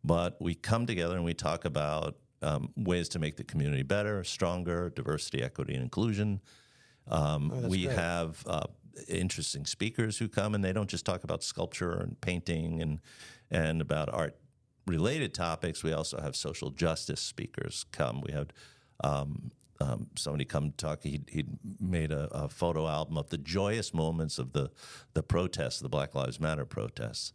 [0.04, 4.24] but we come together and we talk about um, ways to make the community better
[4.24, 6.40] stronger diversity equity and inclusion
[7.10, 8.68] um, we have uh,
[9.08, 13.00] interesting speakers who come, and they don't just talk about sculpture and painting and
[13.50, 14.36] and about art
[14.86, 15.84] related topics.
[15.84, 18.22] We also have social justice speakers come.
[18.22, 18.54] We had
[19.04, 21.04] um, um, somebody come talk.
[21.04, 21.46] He he
[21.80, 24.72] made a, a photo album of the joyous moments of the
[25.14, 27.32] the protests, the Black Lives Matter protests.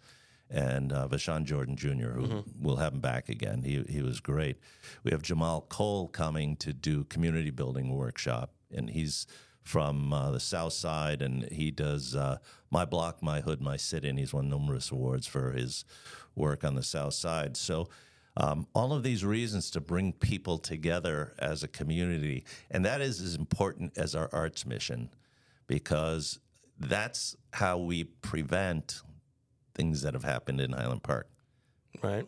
[0.54, 3.62] And uh, Vashan Jordan Jr., who we'll have him back again.
[3.62, 4.58] He he was great.
[5.02, 9.26] We have Jahmal Cole coming to do community building workshop, and he's
[9.62, 12.38] from uh, the South Side, and he does uh,
[12.70, 15.84] My Block, My Hood, My City, and he's won numerous awards for his
[16.34, 17.56] work on the South Side.
[17.56, 17.88] So,
[18.36, 23.20] um, all of these reasons to bring people together as a community, and that is
[23.20, 25.10] as important as our arts mission,
[25.66, 26.40] because
[26.78, 29.02] that's how we prevent
[29.74, 31.28] things that have happened in Highland Park,
[32.02, 32.26] Right.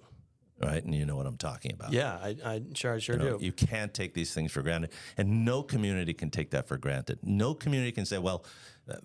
[0.63, 0.83] right?
[0.85, 1.93] And you know what I'm talking about.
[1.93, 3.45] Yeah, I, I sure, I sure You, know, do.
[3.45, 7.19] you can't take these things for granted, and no community can take that for granted.
[7.23, 8.45] No community can say, "Well,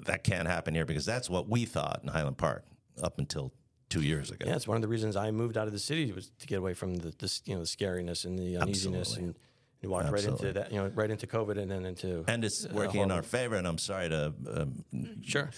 [0.06, 2.65] that can't happen here," because that's what we thought in Highland Park
[3.02, 3.52] up until
[3.89, 4.45] two years ago.
[4.47, 6.60] Yeah, it's one of the reasons I moved out of the city was to get
[6.60, 9.25] away from the, the you know the scariness and the uneasiness, Absolutely.
[9.25, 9.36] and
[9.82, 12.65] you walked right into that, you know, right into COVID and then into And it's
[12.65, 13.56] uh, working in our favor.
[13.56, 14.84] And I'm sorry to, um,
[15.23, 15.49] Sure.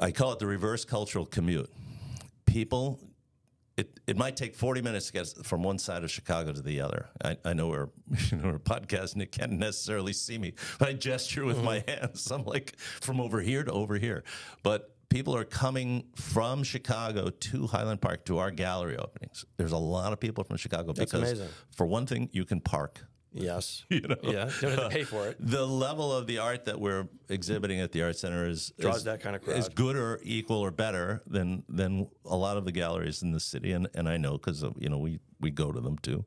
[0.00, 1.70] I call it the reverse cultural commute.
[2.46, 3.00] People,
[3.76, 6.80] it, it might take 40 minutes to get from one side of Chicago to the
[6.80, 7.08] other.
[7.24, 7.88] I, I know we're,
[8.30, 12.00] you know, we're podcasting, you can't necessarily see me, but I gesture with my mm-hmm.
[12.00, 12.30] hands.
[12.32, 14.24] I'm like from over here to over here.
[14.62, 19.44] But people are coming from Chicago to Highland Park to our gallery openings.
[19.56, 21.48] There's a lot of people from Chicago because, amazing.
[21.70, 23.00] for one thing, you can park
[23.34, 23.84] Yes.
[23.90, 24.16] you know?
[24.22, 24.50] Yeah.
[24.60, 25.36] Don't have to pay for it.
[25.40, 29.04] the level of the art that we're exhibiting at the art center is Draws is,
[29.04, 29.58] that kind of crowd.
[29.58, 33.40] is good or equal or better than than a lot of the galleries in the
[33.40, 36.24] city and and I know because you know we we go to them too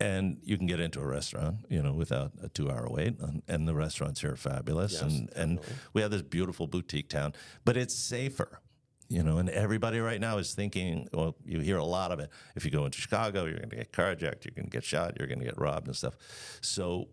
[0.00, 3.42] and you can get into a restaurant you know without a two hour wait and,
[3.48, 5.60] and the restaurants here are fabulous Yes, and and
[5.92, 8.60] we have this beautiful boutique town but it's safer
[9.08, 12.30] you know, and everybody right now is thinking, well, you hear a lot of it.
[12.56, 15.16] If you go into Chicago, you're going to get carjacked, you're going to get shot,
[15.18, 16.14] you're going to get robbed and stuff.
[16.60, 17.08] So,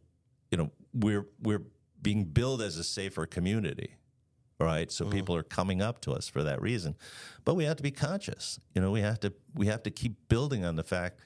[0.52, 1.64] you know, we're we're
[2.02, 3.96] being billed as a safer community,
[4.60, 4.92] right?
[4.92, 5.14] So mm-hmm.
[5.14, 6.96] people are coming up to us for that reason.
[7.46, 8.60] But we have to be conscious.
[8.74, 11.22] You know, we have to we have to keep building on the fact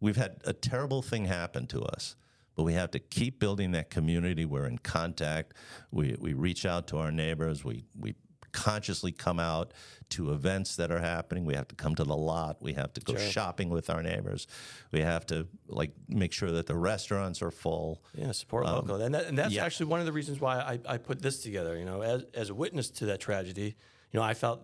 [0.00, 2.16] we've had a terrible thing happen to us.
[2.56, 4.44] But we have to keep building that community.
[4.44, 5.54] We're in contact.
[5.90, 7.64] We, we reach out to our neighbors.
[7.64, 8.14] We, we
[8.54, 9.72] consciously come out
[10.10, 11.44] to events that are happening.
[11.44, 12.62] We have to come to the lot.
[12.62, 13.30] We have to go Sure.
[13.30, 14.46] shopping with our neighbors.
[14.92, 18.02] We have to like make sure that the restaurants are full.
[18.14, 19.64] Yeah, support local, and, that, and that's Um, yeah.
[19.64, 21.76] actually one of the reasons why I, I put this together.
[21.76, 23.76] You know, as as a witness to that tragedy,
[24.12, 24.60] you know, I felt,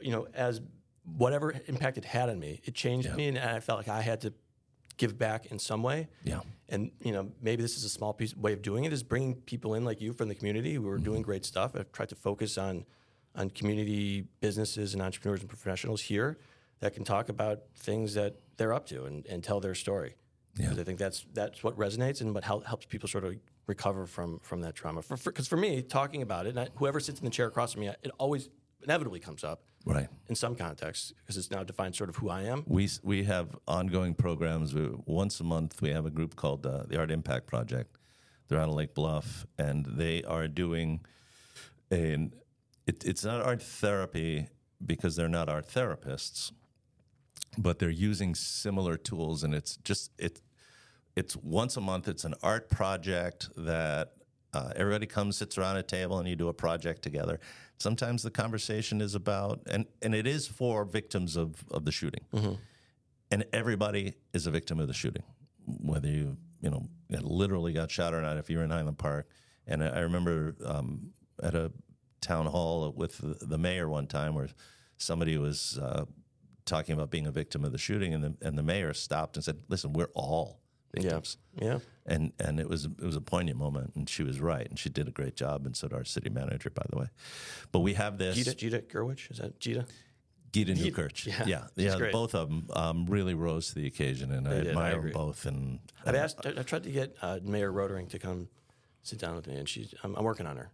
[0.00, 0.60] you know, as
[1.16, 4.20] whatever impact it had on me, it changed me, and I felt like I had
[4.22, 4.32] to
[4.96, 6.08] give back in some way.
[6.24, 6.40] Yeah.
[6.68, 9.34] And you know, maybe this is a small piece way of doing it is bringing
[9.34, 11.76] people in like you from the community who are doing great stuff.
[11.76, 12.86] I've tried to focus on
[13.34, 16.38] on community businesses and entrepreneurs and professionals here
[16.80, 20.14] that can talk about things that they're up to and, and tell their story.
[20.56, 23.34] Because I think that's that's what resonates and what helps people sort of
[23.66, 25.02] recover from from that trauma.
[25.02, 27.48] Because for, 'cause for me, talking about it, and I, whoever sits in the chair
[27.48, 28.48] across from me, it always
[28.84, 30.08] inevitably comes up Right.
[30.28, 32.62] in some contexts because it's now defined sort of who I am.
[32.68, 34.72] We we have ongoing programs.
[34.74, 37.98] We, once a month, we have a group called uh, the Art Impact Project.
[38.46, 41.00] They're out of Lake Bluff, and they are doing
[41.90, 42.32] an.
[42.86, 44.48] It, it's not art therapy
[44.84, 46.52] because they're not art therapists,
[47.56, 50.42] but they're using similar tools, and it's just it.
[51.16, 52.08] It's once a month.
[52.08, 54.14] It's an art project that
[54.52, 57.38] uh, everybody comes, sits around a table, and you do a project together.
[57.78, 62.24] Sometimes the conversation is about, and, and it is for victims of, of the shooting.
[63.30, 65.22] And everybody is a victim of the shooting,
[65.66, 69.28] whether you, you know, it literally got shot or not, if you're in Highland Park.
[69.66, 71.10] And I I remember um,
[71.42, 71.72] at a
[72.24, 74.48] town hall with the, mayor one time where
[74.96, 76.04] somebody was uh,
[76.64, 79.44] talking about being a victim of the shooting, and the, and the mayor stopped and
[79.44, 80.60] said, Listen, we're all
[80.94, 81.80] victims Yeah.
[82.06, 84.88] and and it was it was a poignant moment, and she was right, and she
[84.88, 87.06] did a great job, and so did our city manager, by the way.
[87.72, 89.30] But we have this Ghida, Ghida Gerwich?
[89.30, 89.86] Is that Ghida?
[90.52, 91.64] Ghida Neukirch, yeah, yeah,
[91.98, 95.00] yeah, both of them um, really rose to the occasion, and I did, I admire
[95.02, 95.46] them both.
[95.46, 98.46] And I've asked, I- I've tried to get uh, Mayor Rotering to come
[99.02, 100.70] sit down with me, and she's, I'm, I'm working on her.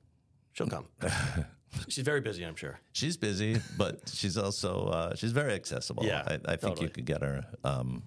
[0.53, 0.87] She'll come.
[1.89, 2.81] she's very busy, I'm sure.
[2.93, 6.05] she's busy, but she's also uh, she's very accessible.
[6.05, 6.87] Yeah, I, I think totally.
[6.87, 7.45] you could get her.
[7.65, 8.03] Um,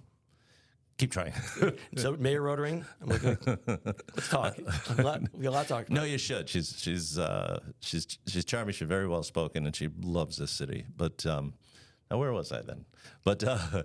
[0.98, 1.32] keep trying.
[1.96, 3.38] So Mayor Rotering, I'm looking.
[4.14, 4.56] Let's talk.
[4.98, 5.90] Lot, we got a lot to talk about.
[5.90, 6.48] No, you should.
[6.48, 8.74] She's she's uh, she's she's charming.
[8.74, 10.84] She's very well spoken, and she loves this city.
[10.96, 11.54] But um,
[12.10, 12.84] now where was I then?
[13.24, 13.82] But uh,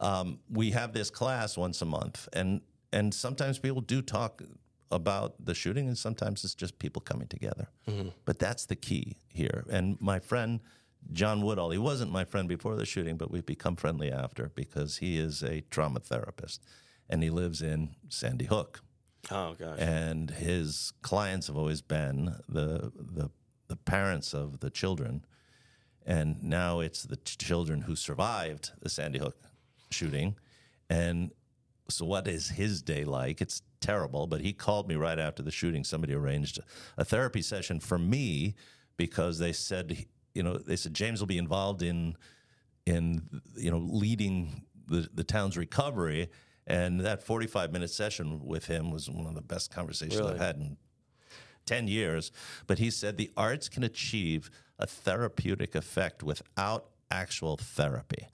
[0.00, 2.60] um, we have this class once a month, and
[2.92, 4.42] and sometimes people do talk
[4.90, 7.68] about the shooting, and sometimes it's just people coming together.
[7.86, 8.08] Mm-hmm.
[8.24, 9.64] But that's the key here.
[9.70, 10.60] And my friend
[11.12, 14.96] John Woodall, he wasn't my friend before the shooting, but we've become friendly after because
[14.98, 16.64] he is a trauma therapist,
[17.08, 18.80] and he lives in Sandy Hook
[19.30, 19.78] Oh, gosh.
[19.78, 23.30] and his clients have always been the the
[23.68, 25.24] the parents of the children,
[26.06, 29.36] and now it's the ch- children who survived the Sandy Hook
[29.90, 30.36] shooting,
[30.90, 31.30] and
[31.90, 33.40] so what is his day like?
[33.40, 35.84] It's terrible, but he called me right after the shooting.
[35.84, 36.58] Somebody arranged
[36.96, 38.54] a therapy session for me
[38.96, 42.16] because they said, you know, they said James will be involved in
[42.86, 46.30] in you know leading the, the town's recovery
[46.66, 50.32] and that 45 minute session with him was one of the best conversations Really?
[50.32, 50.76] i've had in
[51.66, 52.32] 10 years
[52.66, 58.26] but he said the arts can achieve a therapeutic effect without actual therapy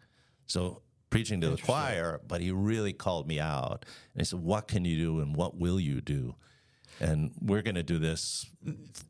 [0.47, 0.83] so
[1.15, 4.85] preaching to the choir but he really called me out and he said what can
[4.85, 6.35] you do and what will you do
[7.01, 8.47] and we're going to do this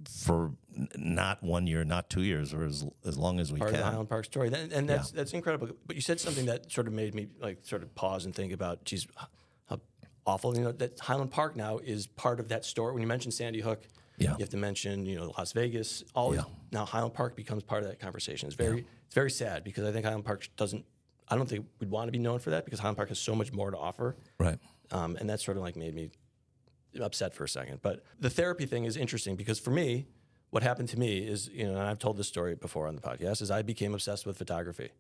[0.09, 0.53] for
[0.97, 3.83] not one year, not two years, or as, as long as we part of the
[3.83, 3.91] can.
[3.91, 4.51] Highland Park story.
[4.73, 5.69] And that's that's incredible.
[5.87, 8.53] But you said something that sort of made me like sort of pause and think
[8.53, 9.07] about, geez,
[9.67, 9.81] how
[10.27, 10.57] awful.
[10.57, 12.93] You know that Highland Park now is part of that story.
[12.93, 13.83] When you mention Sandy Hook,
[14.17, 14.33] Yeah.
[14.33, 16.05] you have to mention you know Las Vegas.
[16.15, 16.45] All Yeah.
[16.73, 18.47] now Highland Park becomes part of that conversation.
[18.47, 20.85] It's very it's very sad because I think Highland Park doesn't.
[21.29, 23.35] I don't think we'd want to be known for that because Highland Park has so
[23.35, 24.17] much more to offer.
[24.39, 24.59] Right.
[24.91, 26.11] Um, and that sort of like made me
[27.01, 27.81] upset for a second.
[27.83, 30.07] But the therapy thing is interesting because for me,
[30.51, 33.03] what happened to me is, you know, and I've told this story before on the
[33.03, 34.91] podcast, is I became obsessed with photography,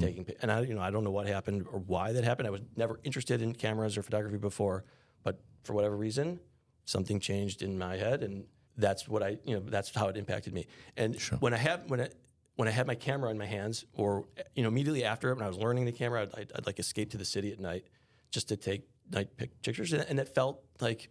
[0.00, 2.48] taking, and I, you know, I don't know what happened or why that happened.
[2.48, 4.84] I was never interested in cameras or photography before,
[5.22, 6.40] but for whatever reason,
[6.86, 8.46] something changed in my head, and
[8.78, 10.66] that's what I, you know, that's how it impacted me.
[10.96, 12.08] And when I have when I
[12.56, 15.44] when I had my camera in my hands, or you know, immediately after it, when
[15.44, 17.84] I was learning the camera, I'd, I'd, I'd like escape to the city at night
[18.30, 19.28] just to take night
[19.62, 21.10] pictures, and, and it felt like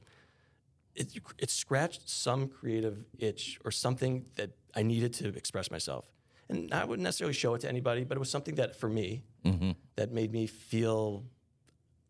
[0.96, 6.10] it, it scratched some creative itch or something that I needed to express myself.
[6.50, 9.24] And I wouldn't necessarily show it to anybody, but it was something that for me
[9.44, 9.72] mm-hmm.
[9.96, 11.24] that made me feel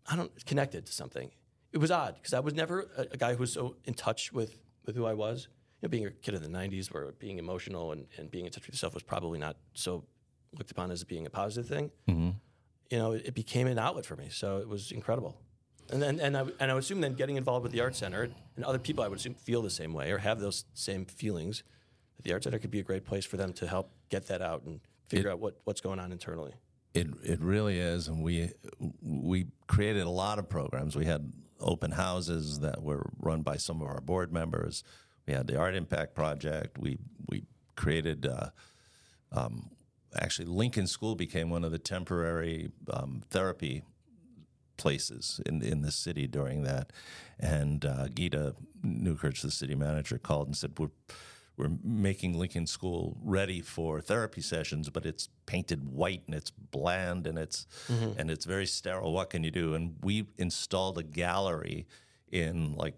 [0.10, 1.32] I don't connected to something.
[1.72, 4.34] It was odd because I was never a, a guy who was so in touch
[4.34, 5.48] with with who I was.
[5.84, 8.66] Know, being a kid in the '90s, where being emotional and, and being in touch
[8.66, 10.06] with yourself was probably not so
[10.58, 11.92] looked upon as being a positive thing.
[12.08, 12.30] Mm-hmm.
[12.90, 15.38] You know, it, it became an outlet for me, so it was incredible.
[15.92, 18.30] And then, and I, and I would assume then getting involved with the art center
[18.56, 21.64] and other people, I would assume feel the same way or have those same feelings.
[22.24, 24.64] the Art Center could be a great place for them to help get that out
[24.64, 26.54] and figure out what, what's going on internally.
[26.94, 28.52] It it really is, and we
[29.02, 30.96] we created a lot of programs.
[30.96, 34.84] We had open houses that were run by some of our board members.
[35.28, 36.78] We had the Art Impact Project.
[36.78, 36.98] We
[37.30, 37.44] we
[37.76, 38.26] created.
[38.26, 38.50] Uh,
[39.32, 39.72] um,
[40.16, 43.84] actually, Lincoln School became one of the temporary um, therapy
[44.78, 46.92] places in in the city during that.
[47.40, 48.56] And uh, Ghida
[48.86, 50.90] Neukirch, the city manager, called and said, "We're
[51.56, 57.28] we're making Lincoln School ready for therapy sessions, but it's painted white and it's bland
[57.28, 58.20] and it's Mm-hmm.
[58.20, 59.14] and it's very sterile.
[59.14, 61.88] What can you do?" And we installed a gallery
[62.32, 62.96] in like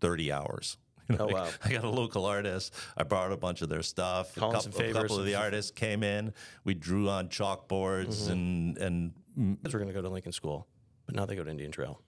[0.00, 0.76] thirty hours.
[1.12, 1.48] You know, Oh, I- wow.
[1.64, 2.74] I got a local artist.
[2.96, 4.34] I borrowed a bunch of their stuff.
[4.34, 6.32] Call a some couple, a couple of the artists came in.
[6.64, 8.32] We drew on chalkboards Mm-hmm.
[8.32, 10.66] and and were going to go to Lincoln School,
[11.06, 12.00] but now they go to Indian Trail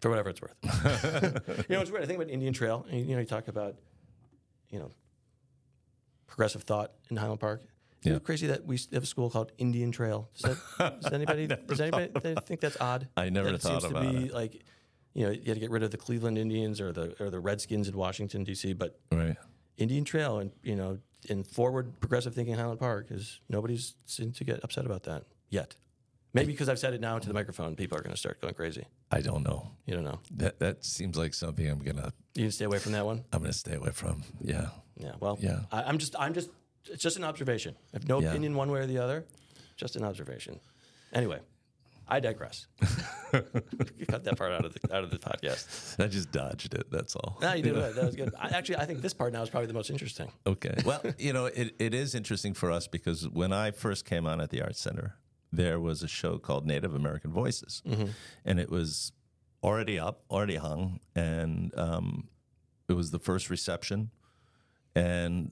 [0.00, 0.54] for whatever it's worth.
[1.68, 2.02] you know, it's weird.
[2.04, 3.76] I think about Indian Trail, and you know, you talk about,
[4.70, 4.90] you know,
[6.26, 7.62] progressive thought in Highland Park.
[8.02, 8.16] Isn't Yeah.
[8.16, 10.30] it crazy that we have a school called Indian Trail?
[10.40, 12.10] Does, that, does anybody does anybody
[12.46, 13.08] think that's odd?
[13.16, 14.34] I never that it thought seems about to be it.
[14.34, 14.62] like,
[15.16, 17.40] you know, you had to get rid of the Cleveland Indians or the or the
[17.40, 19.34] Redskins in Washington D.C., but right.
[19.78, 20.98] Indian Trail and you know,
[21.28, 25.74] in forward progressive thinking Highland Park is nobody's seemed to get upset about that yet.
[26.34, 28.52] Maybe because I've said it now to the microphone, people are going to start going
[28.52, 28.84] crazy.
[29.10, 29.70] I don't know.
[29.86, 30.18] You don't know.
[30.32, 33.24] That that seems like something I'm gonna You can stay away from that one.
[33.32, 34.22] I'm gonna stay away from.
[34.42, 34.68] Yeah.
[34.98, 35.12] Yeah.
[35.18, 35.38] Well.
[35.40, 35.60] Yeah.
[35.72, 36.14] I, I'm just.
[36.18, 36.50] I'm just.
[36.90, 37.74] It's just an observation.
[37.94, 38.28] I have no Yeah.
[38.30, 39.24] opinion one way or the other.
[39.78, 40.60] Just an observation.
[41.12, 41.38] Anyway,
[42.08, 42.66] I digress.
[43.32, 45.98] Cut that part out of the out of the podcast.
[46.04, 46.90] I just dodged it.
[46.90, 47.38] That's all.
[47.40, 47.94] No, you did it.
[47.96, 48.32] That was good.
[48.38, 50.30] I, actually, I think this part now is probably the most interesting.
[50.46, 50.74] Okay.
[50.84, 54.40] Well, you know, it, it is interesting for us because when I first came on
[54.40, 55.16] at the Art Center,
[55.52, 57.82] there was a show called Native American Voices,
[58.44, 59.12] and it was
[59.62, 62.28] already up, already hung, and um,
[62.88, 64.10] it was the first reception,
[64.94, 65.50] and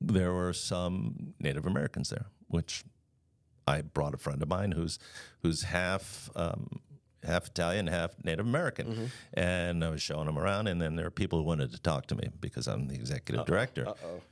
[0.00, 2.84] there were some Native Americans there, which
[3.66, 4.98] I brought a friend of mine who's
[5.42, 6.80] who's half um,
[7.24, 10.66] half Italian, half Native American, and I was showing him around.
[10.66, 13.46] And then there are people who wanted to talk to me because I'm the executive
[13.46, 13.88] director.
[13.88, 14.22] Uh-oh.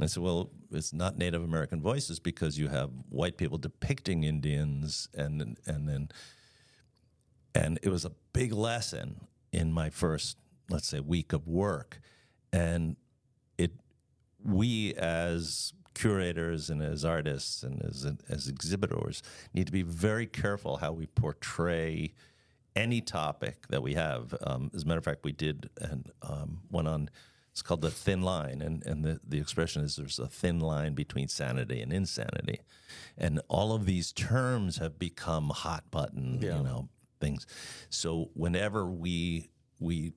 [0.00, 5.08] I said, "Well, it's not Native American voices because you have white people depicting Indians,
[5.14, 6.08] and and then
[7.54, 10.36] and it was a big lesson in my first,
[10.68, 12.00] let's say, week of work,
[12.52, 12.96] and
[13.56, 13.72] it
[14.44, 20.76] we as curators and as artists and as as exhibitors need to be very careful
[20.78, 22.12] how we portray
[22.76, 24.34] any topic that we have.
[24.44, 27.08] Um, as a matter of fact, we did and um, one on.
[27.52, 30.94] It's called the thin line, and, and the, the expression is there's a thin line
[30.94, 32.58] between sanity and insanity,
[33.16, 36.56] and all of these terms have become hot button, Yeah.
[36.56, 36.88] you know,
[37.20, 37.46] things.
[37.90, 40.14] So whenever we we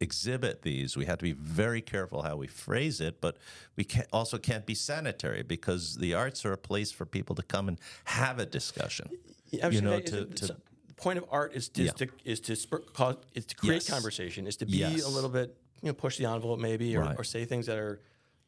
[0.00, 3.36] exhibit these, we have to be very careful how we phrase it, but
[3.76, 7.42] we can also can't be sanitary because the arts are a place for people to
[7.42, 9.08] come and have a discussion.
[9.50, 10.56] Yeah, you know, to, to so
[10.86, 11.88] the point of art is to, Yeah.
[11.90, 13.90] is to is to spur, cause is to create Yes.
[13.90, 15.04] conversation, is to be Yes.
[15.04, 17.16] a little bit you know push the envelope maybe, or, Right.
[17.18, 18.00] or say things that are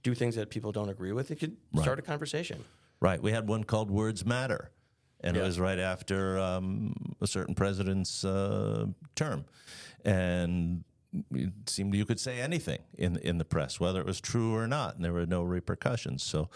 [0.02, 1.30] do things that people don't agree with.
[1.30, 2.64] It could start a conversation.
[3.00, 3.20] Right.
[3.22, 4.70] We had one called Words Matter,
[5.20, 5.42] and Yeah.
[5.42, 9.44] it was right after um, a certain president's uh, term,
[10.04, 10.84] and
[11.32, 14.66] it seemed you could say anything in in the press, whether it was true or
[14.66, 16.22] not, and there were no repercussions.
[16.22, 16.48] So,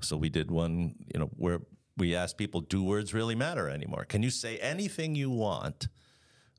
[0.00, 1.60] so we did one, you know, where
[1.96, 4.04] we asked people, "Do words really matter anymore?
[4.04, 5.88] Can you say anything you want?"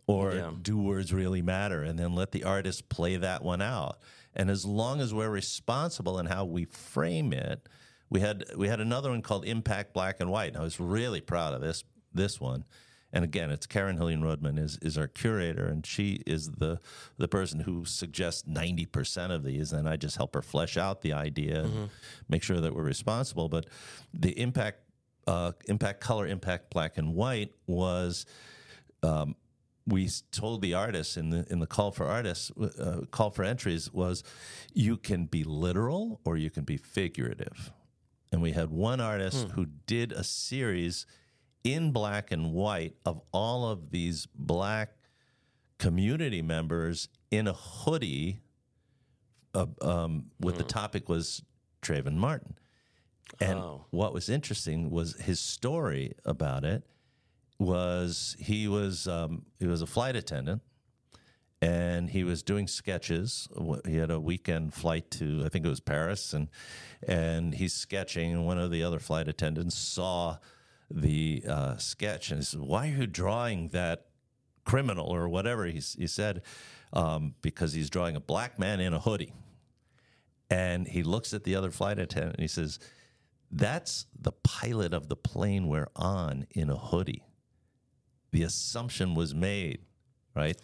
[0.07, 0.51] Or Yeah.
[0.61, 1.83] do words really matter?
[1.83, 3.99] And then let the artist play that one out.
[4.33, 7.67] And as long as we're responsible in how we frame it,
[8.09, 10.49] we had we had another one called Impact Black and White.
[10.49, 11.83] And I was really proud of this
[12.13, 12.65] this one.
[13.13, 16.79] And again, it's Karen Hillian Rodman is is our curator, and she is the
[17.17, 21.01] the person who suggests ninety percent of these, and I just help her flesh out
[21.01, 21.89] the idea and
[22.29, 23.49] make sure that we're responsible.
[23.49, 23.65] But
[24.13, 24.79] the impact
[25.27, 28.25] uh, impact color impact black and white was
[29.87, 33.91] we told the artists in the in the call for artists uh, call for entries
[33.91, 34.23] was
[34.73, 37.71] you can be literal or you can be figurative.
[38.31, 41.05] And we had one artist who did a series
[41.63, 44.93] in black and white of all of these black
[45.77, 48.39] community members in a hoodie
[49.53, 51.43] uh, um, with the topic was
[51.81, 52.55] Trayvon Martin
[53.39, 53.85] and Oh.
[53.89, 56.83] what was interesting was his story about it
[57.59, 60.61] was he was um, he was a flight attendant
[61.61, 63.47] and he was doing sketches.
[63.85, 66.47] He had a weekend flight to I think it was Paris, and
[67.07, 68.31] and he's sketching.
[68.33, 70.37] And one of the other flight attendants saw
[70.93, 74.07] the uh, sketch and he said, "Why are you drawing that
[74.65, 76.41] criminal or whatever?" He, he said,
[76.93, 79.33] um, "Because he's drawing a black man in a hoodie."
[80.49, 82.77] And he looks at the other flight attendant and he says,
[83.51, 87.23] That's the pilot of the plane we're on in a hoodie.
[88.31, 89.79] The assumption was made,
[90.35, 90.57] right?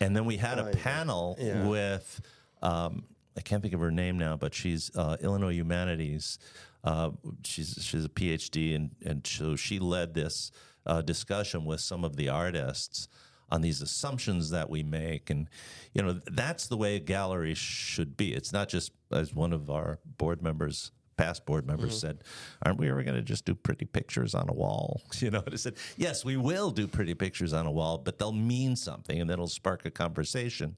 [0.00, 1.68] And then we had a panel Yeah.
[1.68, 2.20] with,
[2.62, 3.04] um,
[3.36, 6.40] I can't think of her name now, but she's uh, Illinois Humanities.
[6.88, 7.10] Uh,
[7.44, 10.50] she's she's a PhD, and and so she led this
[10.86, 13.08] uh, discussion with some of the artists
[13.50, 15.50] on these assumptions that we make, and
[15.92, 18.32] you know that's the way a gallery should be.
[18.32, 20.90] It's not just as one of our board members.
[21.18, 21.98] Past board members mm-hmm.
[21.98, 22.24] said,
[22.64, 25.52] "Aren't we ever going to just do pretty pictures on a wall?" You know, and
[25.52, 29.20] I said, "Yes, we will do pretty pictures on a wall, but they'll mean something,
[29.20, 30.76] and it'll spark a conversation,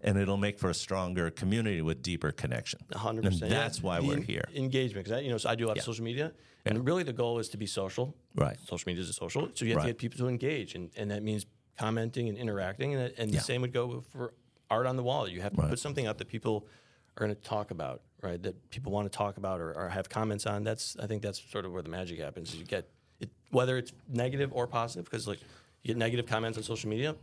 [0.00, 3.50] and it'll make for a stronger community with deeper connection." hundred And percent.
[3.50, 4.48] that's why The we're here.
[4.54, 6.32] Engagement, because you know, so I do a lot of social media,
[6.64, 8.16] and really the goal is to be social.
[8.34, 8.56] Right.
[8.66, 9.88] Social media is social, so you have Right.
[9.88, 11.44] to get people to engage, and, and that means
[11.78, 14.32] commenting and interacting, and, and the same would go for
[14.70, 15.28] art on the wall.
[15.28, 16.66] You have to put something out that people
[17.16, 18.42] are going to talk about, right?
[18.42, 20.64] That people want to talk about or, or have comments on.
[20.64, 22.52] That's I think that's sort of where the magic happens.
[22.52, 22.88] Is you get
[23.20, 25.40] it, whether it's negative or positive, because like
[25.82, 27.14] you get negative comments on social media,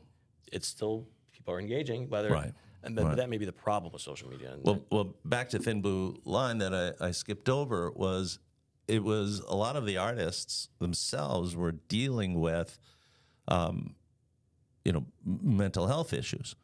[0.51, 2.09] it's still people are engaging.
[2.09, 2.53] Whether Right.
[2.83, 4.53] and then that may be the problem with social media.
[4.53, 8.39] And Well, well, back to Thin Blue Line that I, I skipped over was
[8.87, 12.79] it was a lot of the artists themselves were dealing with,
[13.47, 13.95] um,
[14.83, 16.55] you know, mental health issues,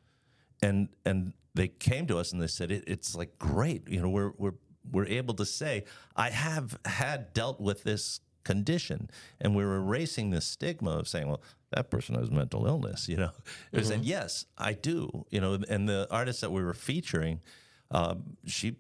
[0.66, 4.10] and and they came to us and they said it, it's like great, you know,
[4.10, 4.56] we're we're
[4.92, 5.86] we're able to say
[6.16, 9.10] I have had dealt with this condition,
[9.40, 11.42] and we're erasing the stigma of saying, well,
[11.72, 13.32] that person has mental illness, you know,
[13.72, 17.42] they're saying yes, I do, you know, and the artist that we were featuring,
[17.92, 18.78] um, she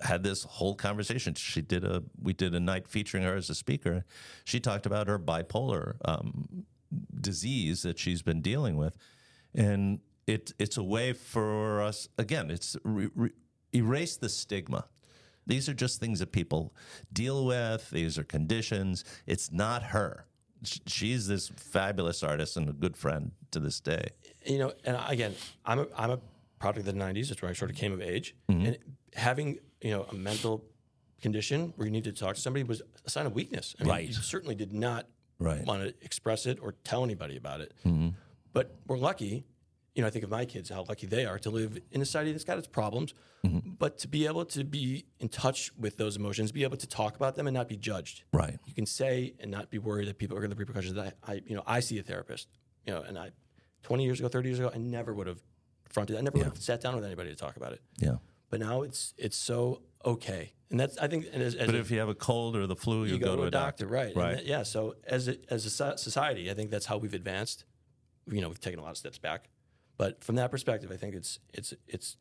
[0.00, 1.34] had this whole conversation.
[1.34, 4.04] She did a we did a night featuring her as a speaker.
[4.44, 6.64] She talked about her bipolar um,
[7.20, 8.96] disease that she's been dealing with,
[9.54, 12.50] and it it's a way for us again.
[12.50, 13.30] It's re, re,
[13.74, 14.84] erase the stigma.
[15.46, 16.74] These are just things that people
[17.12, 17.90] deal with.
[17.90, 19.04] These are conditions.
[19.26, 20.26] It's not her.
[20.86, 24.08] She's this fabulous artist and a good friend to this day.
[24.46, 26.18] you know, and again, I'm a, I'm a
[26.58, 27.28] product of the '90s.
[27.28, 28.66] That's where I sort of came of age, Mm-hmm.
[28.66, 28.78] and
[29.14, 30.62] having you know a mental
[31.22, 33.74] condition where you need to talk to somebody was a sign of weakness.
[33.80, 34.06] I mean, Right.
[34.08, 35.06] You certainly did not
[35.38, 35.56] Right.
[35.58, 35.66] Mm-hmm.
[35.66, 37.72] want to express it or tell anybody about it.
[38.52, 39.44] But we're lucky.
[39.94, 42.04] You know, I think of my kids, how lucky they are to live in a
[42.04, 43.14] society that's got its problems,
[43.44, 43.70] Mm-hmm.
[43.78, 47.16] but to be able to be in touch with those emotions, be able to talk
[47.16, 48.24] about them and not be judged.
[48.34, 48.58] Right.
[48.66, 50.92] You can say and not be worried that people are going to the repercussions.
[50.94, 52.48] That I, I, you know, I see a therapist.
[52.86, 53.30] You know, and I,
[53.84, 55.40] 20 years ago, 30 years ago, I never would have
[55.88, 56.18] fronted.
[56.18, 57.80] I never would have sat down with anybody to talk about it.
[57.98, 58.16] Yeah.
[58.50, 61.24] But now it's it's so okay, and that's I think.
[61.32, 63.18] And as, as But a- if you have a cold or the flu, you, you
[63.20, 64.08] go, to a doctor, right?
[64.08, 64.34] And Right.
[64.36, 64.64] that- yeah.
[64.64, 67.64] So as a, as a society, I think that's how we've advanced.
[68.26, 69.48] You know, we've taken a lot of steps back,
[70.00, 72.16] but from that perspective, I think it's it's it's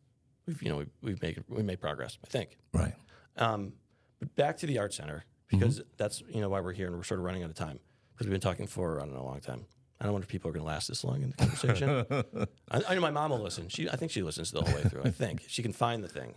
[0.46, 2.18] we've you know we've, we've made we made progress.
[2.22, 2.58] I think.
[2.74, 2.94] Right.
[3.38, 3.72] Um,
[4.20, 7.04] but back to the art center because that's you know why we're here and we're
[7.04, 7.80] sort of running out of time
[8.12, 9.66] because we've been talking for I don't know a long time.
[9.98, 12.06] I don't wonder if people are going to last this long in the conversation.
[12.70, 13.70] I, I know my mom will listen.
[13.70, 15.04] She I think she listens the whole way through.
[15.06, 16.36] I think she can find the thing.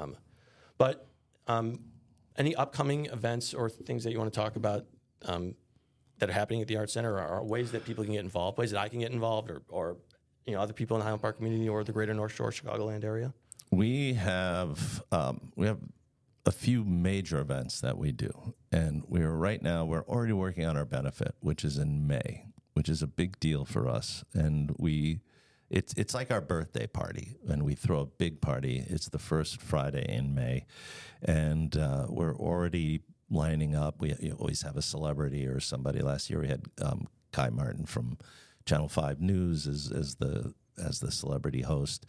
[0.00, 0.16] Um,
[0.78, 1.06] but
[1.46, 1.78] um,
[2.36, 4.86] any upcoming events or things that you want to talk about
[5.26, 5.54] um,
[6.18, 8.58] that are happening at the art center or, or ways that people can get involved,
[8.58, 9.98] ways that I can get involved, or, or
[10.46, 13.04] you know other people in the Highland Park community or the Greater North Shore Chicagoland
[13.04, 13.32] area.
[13.70, 15.78] We have um, we have
[16.44, 20.76] a few major events that we do, and we're right now we're already working on
[20.76, 25.20] our benefit, which is in May, which is a big deal for us, and we.
[25.70, 28.84] It's, it's like our birthday party, and we throw a big party.
[28.86, 30.66] It's the first Friday in May,
[31.22, 33.98] and uh, we're already lining up.
[33.98, 36.00] We always have a celebrity or somebody.
[36.00, 38.18] Last year we had um, Kye Martin from
[38.64, 42.06] Channel Five News as, as the as the celebrity host,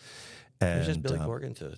[0.62, 1.78] and just Billy um, Corgan to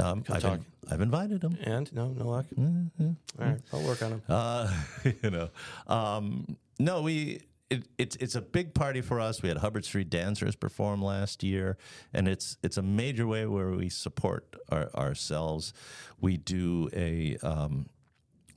[0.00, 0.58] um, I've, talk.
[0.58, 1.58] in- I've invited him.
[1.62, 2.46] And no, no luck.
[2.58, 3.10] Mm-hmm.
[3.38, 4.22] All right, I'll work on him.
[4.28, 4.72] Uh,
[5.22, 5.50] you know,
[5.86, 7.42] um, no, we.
[7.68, 9.42] It, it's it's a big party for us.
[9.42, 11.78] We had Hubbard Street Dancers perform last year,
[12.12, 15.72] and it's it's a major way where we support our, ourselves.
[16.20, 17.88] We do a um,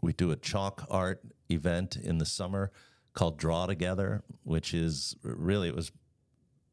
[0.01, 1.21] we do a chalk art
[1.51, 2.71] event in the summer
[3.13, 5.91] called Draw Together, which is really it was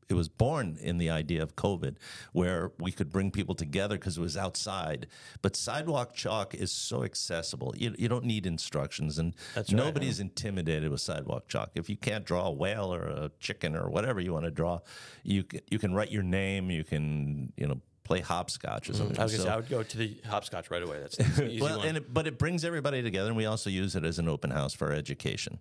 [0.08, 1.94] it was born in the idea of COVID,
[2.32, 5.06] where we could bring people together because it was outside.
[5.40, 10.90] But sidewalk chalk is so accessible; you, you don't need instructions, and right, nobody's intimidated
[10.90, 11.70] with sidewalk chalk.
[11.76, 14.80] If you can't draw a whale or a chicken or whatever you want to draw,
[15.22, 16.70] you can, you can write your name.
[16.72, 19.14] You can you know play hopscotch or something.
[19.14, 19.22] Mm-hmm.
[19.22, 20.98] I So- I would go to the hopscotch right away.
[20.98, 21.86] That's easy well, one.
[21.86, 24.50] and it, but it brings everybody together, and we also use it as an open
[24.50, 25.60] house for education.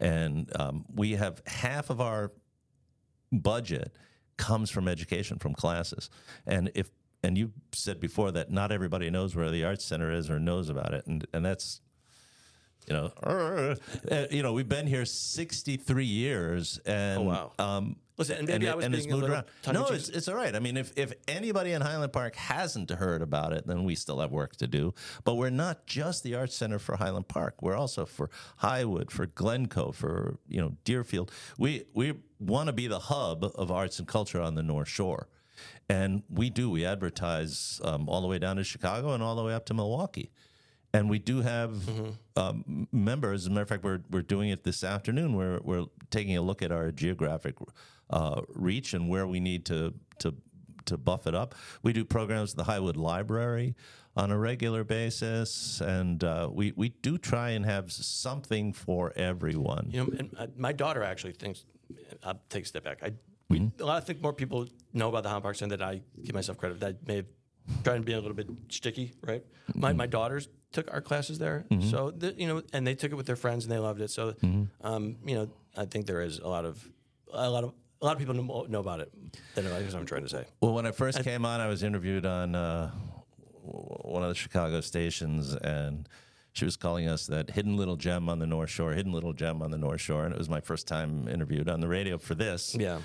[0.00, 2.32] And um, we have half of our
[3.30, 3.94] budget
[4.36, 6.10] comes from education, from classes.
[6.46, 6.90] And if
[7.24, 10.68] and you said before that not everybody knows where the Arts Center is or knows
[10.68, 11.80] about it, and and that's
[12.88, 13.12] you know,
[14.10, 17.52] uh, you know, we've been here 63 years, and Oh, wow.
[17.58, 19.46] um, Listen, and maybe I was it's being a moved little around.
[19.72, 20.54] No, it's, it's all right.
[20.54, 24.20] I mean, if if anybody in Highland Park hasn't heard about it, then we still
[24.20, 24.92] have work to do.
[25.24, 27.62] But we're not just the Arts Center for Highland Park.
[27.62, 28.28] We're also for
[28.62, 31.32] Highwood, for Glencoe, for you know Deerfield.
[31.56, 35.28] We we want to be the hub of arts and culture on the North Shore.
[35.88, 36.70] And we do.
[36.70, 39.74] We advertise um, all the way down to Chicago and all the way up to
[39.74, 40.30] Milwaukee.
[40.94, 41.88] And we do have
[42.36, 43.42] um, members.
[43.42, 45.34] As a matter of fact, we're, we're doing it this afternoon.
[45.34, 47.54] We're, we're taking a look at our geographic
[48.12, 50.34] uh, reach and where we need to, to,
[50.84, 51.54] to buff it up.
[51.82, 53.74] We do programs at the Highwood Library
[54.14, 55.80] on a regular basis.
[55.80, 59.88] And uh, we, we do try and have something for everyone.
[59.90, 61.64] You know, and uh, my daughter actually thinks.
[62.24, 63.02] I'll take a step back.
[63.02, 63.12] I
[63.50, 64.02] we, a lot.
[64.02, 66.80] I think more people know about the Highland Park Center than I give myself credit.
[66.80, 67.26] That may have
[67.84, 69.44] tried to be a little bit sticky, right?
[69.74, 73.14] My my daughters took art classes there, so the, you know, and they took it
[73.14, 74.10] with their friends and they loved it.
[74.10, 74.34] So,
[74.80, 76.88] um, you know, I think there is a lot of
[77.30, 79.12] a lot of a lot of people know, know about it.
[79.54, 80.44] Than I guess I'm trying to say.
[80.60, 82.90] Well, when I first came on, I was interviewed on uh,
[83.62, 86.08] one of the Chicago stations, and
[86.52, 89.62] she was calling us that hidden little gem on the North Shore, hidden little gem
[89.62, 90.24] on the North Shore.
[90.24, 92.74] And it was my first time interviewed on the radio for this.
[92.74, 92.98] Yeah.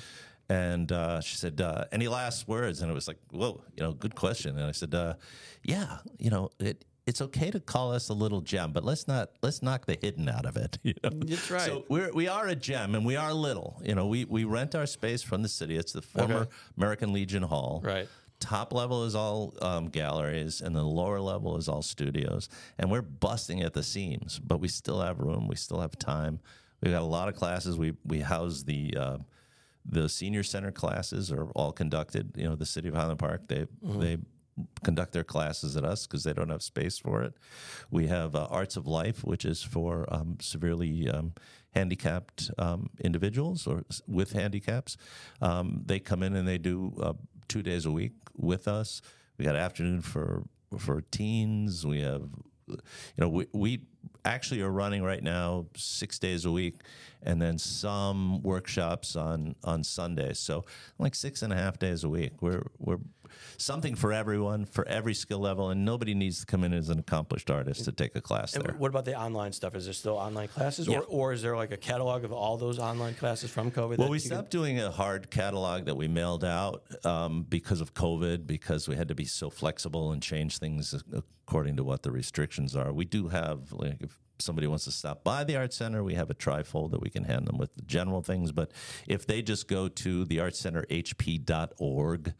[0.50, 3.92] And uh, she said, uh, "Any last words?" And it was like, "Whoa, you know,
[3.92, 5.16] good question." And I said, uh,
[5.64, 9.30] "Yeah, you know, it." It's okay to call us a little gem, but let's not
[9.42, 10.78] let's knock the hidden out of it.
[10.84, 11.10] You know?
[11.26, 11.62] That's right.
[11.62, 13.82] So we're we are a gem, and we are little.
[13.84, 15.78] You know, we we rent our space from the city.
[15.78, 16.50] It's the former Okay.
[16.78, 17.82] American Legion Hall.
[17.84, 18.08] Right.
[18.40, 22.50] Top level is all um, galleries, and the lower level is all studios.
[22.78, 25.48] And we're busting at the seams, but we still have room.
[25.48, 26.40] We still have time.
[26.82, 27.78] We've got a lot of classes.
[27.78, 29.18] We we house the uh,
[29.86, 32.34] the senior center classes are all conducted.
[32.36, 34.18] You know, the city of Highland Park they they
[34.84, 37.34] conduct their classes at us because they don't have space for it.
[37.92, 41.34] We have uh, Arts of Life, which is for um, severely um,
[41.72, 44.98] handicapped um, individuals or with handicaps.
[45.42, 47.14] Um, they come in and they do uh,
[47.48, 49.02] two days a week with us.
[49.38, 50.44] We got afternoon for
[50.78, 51.86] for teens.
[51.86, 52.30] We have
[52.68, 52.78] you
[53.18, 53.82] know, we, we
[54.26, 56.82] actually are running right now six days a week,
[57.24, 60.40] and then some workshops on on Sundays.
[60.40, 60.66] So
[61.00, 62.42] like six and a half days a week.
[62.42, 63.00] We're we're
[63.58, 67.00] something for everyone, for every skill level, and nobody needs to come in as an
[67.00, 68.76] accomplished artist to take a class And there.
[68.76, 69.76] what about the online stuff?
[69.76, 71.00] Is there still online classes, Yeah.
[71.00, 73.98] or, or is there like a catalog of all those online classes from COVID?
[73.98, 77.82] Well, we you can- stopped doing a hard catalog that we mailed out um, because
[77.82, 80.94] of COVID, because we had to be so flexible and change things
[81.48, 82.92] according to what the restrictions are.
[82.92, 86.30] We do have, like, if somebody wants to stop by the Art Center, we have
[86.30, 88.52] a trifold that we can hand them with the general things.
[88.52, 88.72] But
[89.08, 92.34] if they just go to theartcenterhp.org,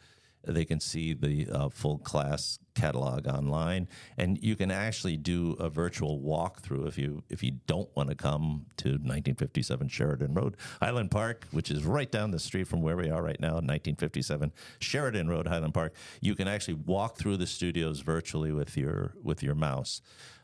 [0.48, 3.88] they can see the uh, full class catalog online,
[4.18, 8.16] and you can actually do a virtual walkthrough if you if you don't want to
[8.16, 12.96] come to 1957 Sheridan Road, Highland Park, which is right down the street from where
[12.96, 15.94] we are right now, 1957 Sheridan Road, Highland Park.
[16.22, 20.02] You can actually walk through the studios virtually with your with your mouse.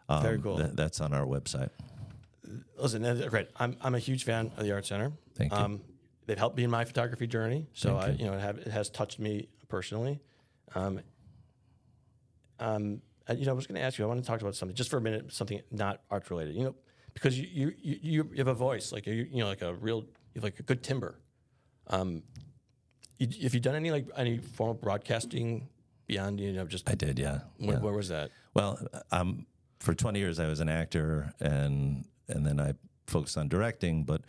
[0.10, 0.58] Um, Very cool.
[0.58, 1.70] that- that's on our website.
[2.78, 3.48] Listen, great.
[3.56, 5.14] I'm, I'm a huge fan of the Art Center.
[5.36, 5.58] Thank you.
[5.58, 5.82] Um,
[6.26, 8.68] they've helped me in my photography journey, so Thank I, you know, it, have, it
[8.68, 10.20] has touched me personally.
[10.76, 11.00] Um,
[12.60, 14.06] um, and, you know, I was going to ask you.
[14.06, 16.56] I want to talk about something just for a minute, something not art related.
[16.56, 16.76] You know,
[17.16, 20.02] because you you, you, you have a voice like you, you know like a real
[20.02, 21.16] you have like a good timbre.
[21.88, 22.22] Um,
[23.18, 25.70] you, have you done any like any formal broadcasting
[26.06, 27.40] beyond you know just I did, yeah.
[27.58, 27.82] where, yeah.
[27.82, 28.30] where was that?
[28.54, 28.80] Well,
[29.12, 29.48] um,
[29.80, 32.74] for 20 years I was an actor, and and then I
[33.08, 34.04] focused on directing.
[34.04, 34.22] But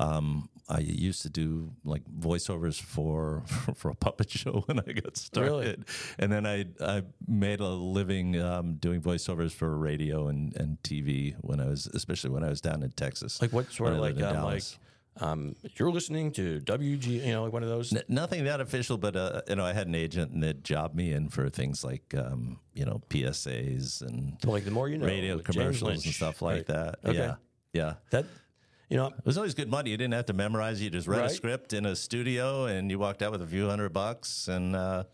[0.00, 3.42] um, I used to do like voiceovers for
[3.74, 5.84] for a puppet show when I got started,
[6.18, 11.34] and then I I made a living um, doing voiceovers for radio and, and TV
[11.40, 13.42] when I was especially when I was down in Texas.
[13.42, 14.62] Like what sort of like um, like
[15.20, 17.92] um, you're listening to WG, you know, like one of those.
[17.92, 20.94] N- nothing that official, but uh, you know, I had an agent and that jobbed
[20.94, 25.06] me in for things like um, you know PSAs and like the more you know,
[25.06, 26.04] radio commercials Lynch.
[26.06, 26.66] and stuff like Right.
[26.68, 26.98] that.
[27.04, 27.18] Okay.
[27.18, 27.34] Yeah,
[27.72, 27.94] yeah.
[28.12, 28.24] That
[28.90, 29.90] you know, It was always good money.
[29.90, 30.82] You didn't have to memorize.
[30.82, 31.30] You just read Right.
[31.30, 34.48] a script in a studio, and you walked out with a few hundred bucks.
[34.48, 35.04] And uh,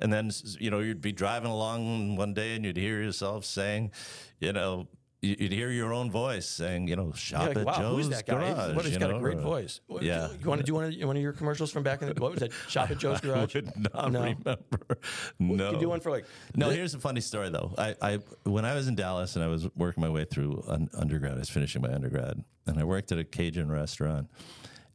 [0.00, 3.92] and then you know you'd be driving along one day, and you'd hear yourself saying,
[4.40, 4.88] you know,
[5.22, 8.26] you'd hear your own voice saying, you know, shop like, at wow, Joe's who's that
[8.26, 8.52] guy?
[8.54, 8.74] Garage.
[8.76, 9.80] what, he's you got a great voice.
[9.86, 10.28] What- Yeah.
[10.42, 12.30] you want to do one of, one of your commercials from back in the what
[12.32, 12.52] was that?
[12.68, 13.54] Shop at Joe's Garage?
[13.56, 14.20] I would not No.
[14.22, 14.98] remember.
[15.38, 15.64] No.
[15.66, 16.24] You could do one for like
[16.56, 17.74] No, here's a funny story though.
[17.76, 20.88] I, I when I was in Dallas and I was working my way through un-
[20.94, 24.28] undergrad, I was finishing my undergrad, and I worked at a Cajun restaurant.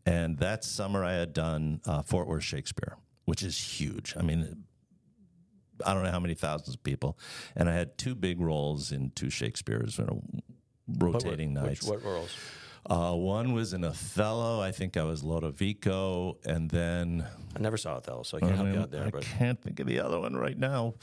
[0.08, 4.14] And that summer, I had done uh, Fort Worth Shakespeare, which is huge.
[4.18, 4.65] I mean,
[5.86, 7.18] I don't know how many thousands of people,
[7.56, 10.22] and I had two big roles in two Shakespeare's, you know,
[11.00, 11.88] rotating Which, nights.
[11.88, 12.36] what roles?
[12.88, 14.62] Uh, one was in Othello.
[14.62, 18.68] I think I was Lodovico, and then I never saw Othello, so I can't help
[18.74, 19.06] you out there.
[19.06, 20.94] I But can't think of the other one right now.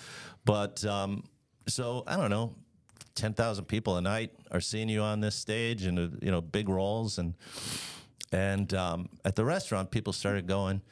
[0.45, 1.25] But um,
[1.67, 2.55] so I don't know,
[3.17, 6.41] ten thousand people a night are seeing you on this stage and uh, you know
[6.41, 7.35] big roles and
[8.31, 10.83] and um, at the restaurant people started going.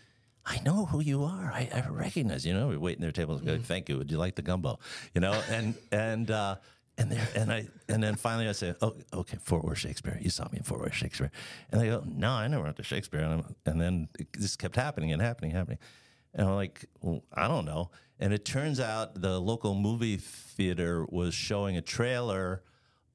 [0.47, 1.53] I know who you are.
[1.53, 2.47] I, I recognize.
[2.47, 3.43] You know, we're waiting at their tables.
[3.43, 3.99] Go, Thank you.
[3.99, 4.79] Would you like the gumbo?
[5.15, 6.57] You know, and and uh,
[6.99, 10.19] and there and I and then finally I say, oh, okay, Fort Worth Shakespeare.
[10.21, 11.31] You saw me in Fort Worth Shakespeare,
[11.71, 13.21] and they go, no, I never went to Shakespeare.
[13.21, 15.79] And, I'm, and then it just kept happening and happening, happening.
[16.35, 17.91] And I'm like, well, I don't know.
[18.19, 22.63] And it turns out the local movie theater was showing a trailer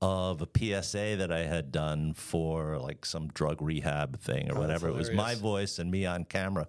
[0.05, 4.87] of a PSA that I had done for like some drug rehab thing or whatever.
[4.87, 6.67] It was my voice and me on camera.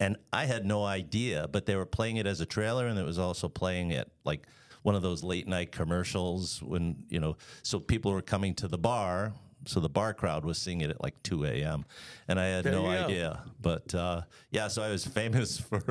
[0.00, 3.04] And I had no idea, but they were playing it as a trailer and it
[3.04, 4.46] was also playing it like
[4.82, 8.78] one of those late night commercials when, you know, so people were coming to the
[8.78, 9.34] bar.
[9.66, 11.84] So the bar crowd was seeing it at like 2 a.m.
[12.26, 12.88] And I had There no go.
[12.88, 13.42] idea.
[13.60, 15.82] But uh, yeah, so I was famous for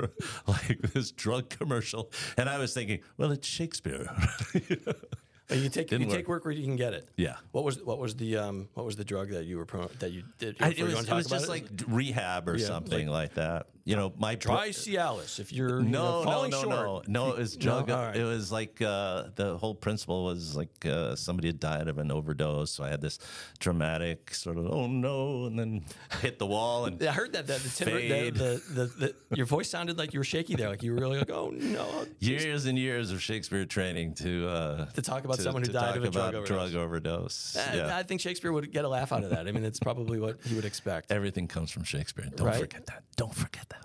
[0.48, 2.10] like this drug commercial.
[2.38, 4.10] And I was thinking, well, it's Shakespeare.
[5.48, 7.08] But you take you take work where you can get it.
[7.16, 7.38] Yeah.
[7.52, 10.12] What was what was the um what was the drug that you were pro- that
[10.12, 10.58] you did?
[10.60, 13.68] I, you it was, it was just like rehab or Yeah, something like, that.
[13.88, 17.08] You know, my try Cialis if you're you know, No, no, no, short.
[17.08, 17.34] no, no.
[17.36, 17.62] It was No?
[17.64, 17.90] drug.
[17.90, 18.16] All right.
[18.18, 22.12] It was like uh, the whole principle was like uh, somebody had died of an
[22.12, 22.70] overdose.
[22.72, 23.18] So I had this
[23.60, 25.86] dramatic sort of oh no, and then
[26.22, 29.46] hit the wall and I heard that that the, timber, the, the, the, the your
[29.46, 32.06] voice sounded like you were shaky there, like you were really like, oh no.
[32.20, 35.96] years and years of Shakespeare training to uh, To talk about to- someone who died
[35.96, 36.48] of a drug overdose.
[36.48, 37.56] drug overdose.
[37.58, 37.98] I, yeah.
[37.98, 39.48] I think Shakespeare would get a laugh out of that.
[39.48, 41.10] I mean, it's probably what he would expect.
[41.12, 42.26] Everything comes from Shakespeare.
[42.36, 42.60] Don't Right?
[42.60, 43.04] forget that.
[43.16, 43.77] Don't forget that.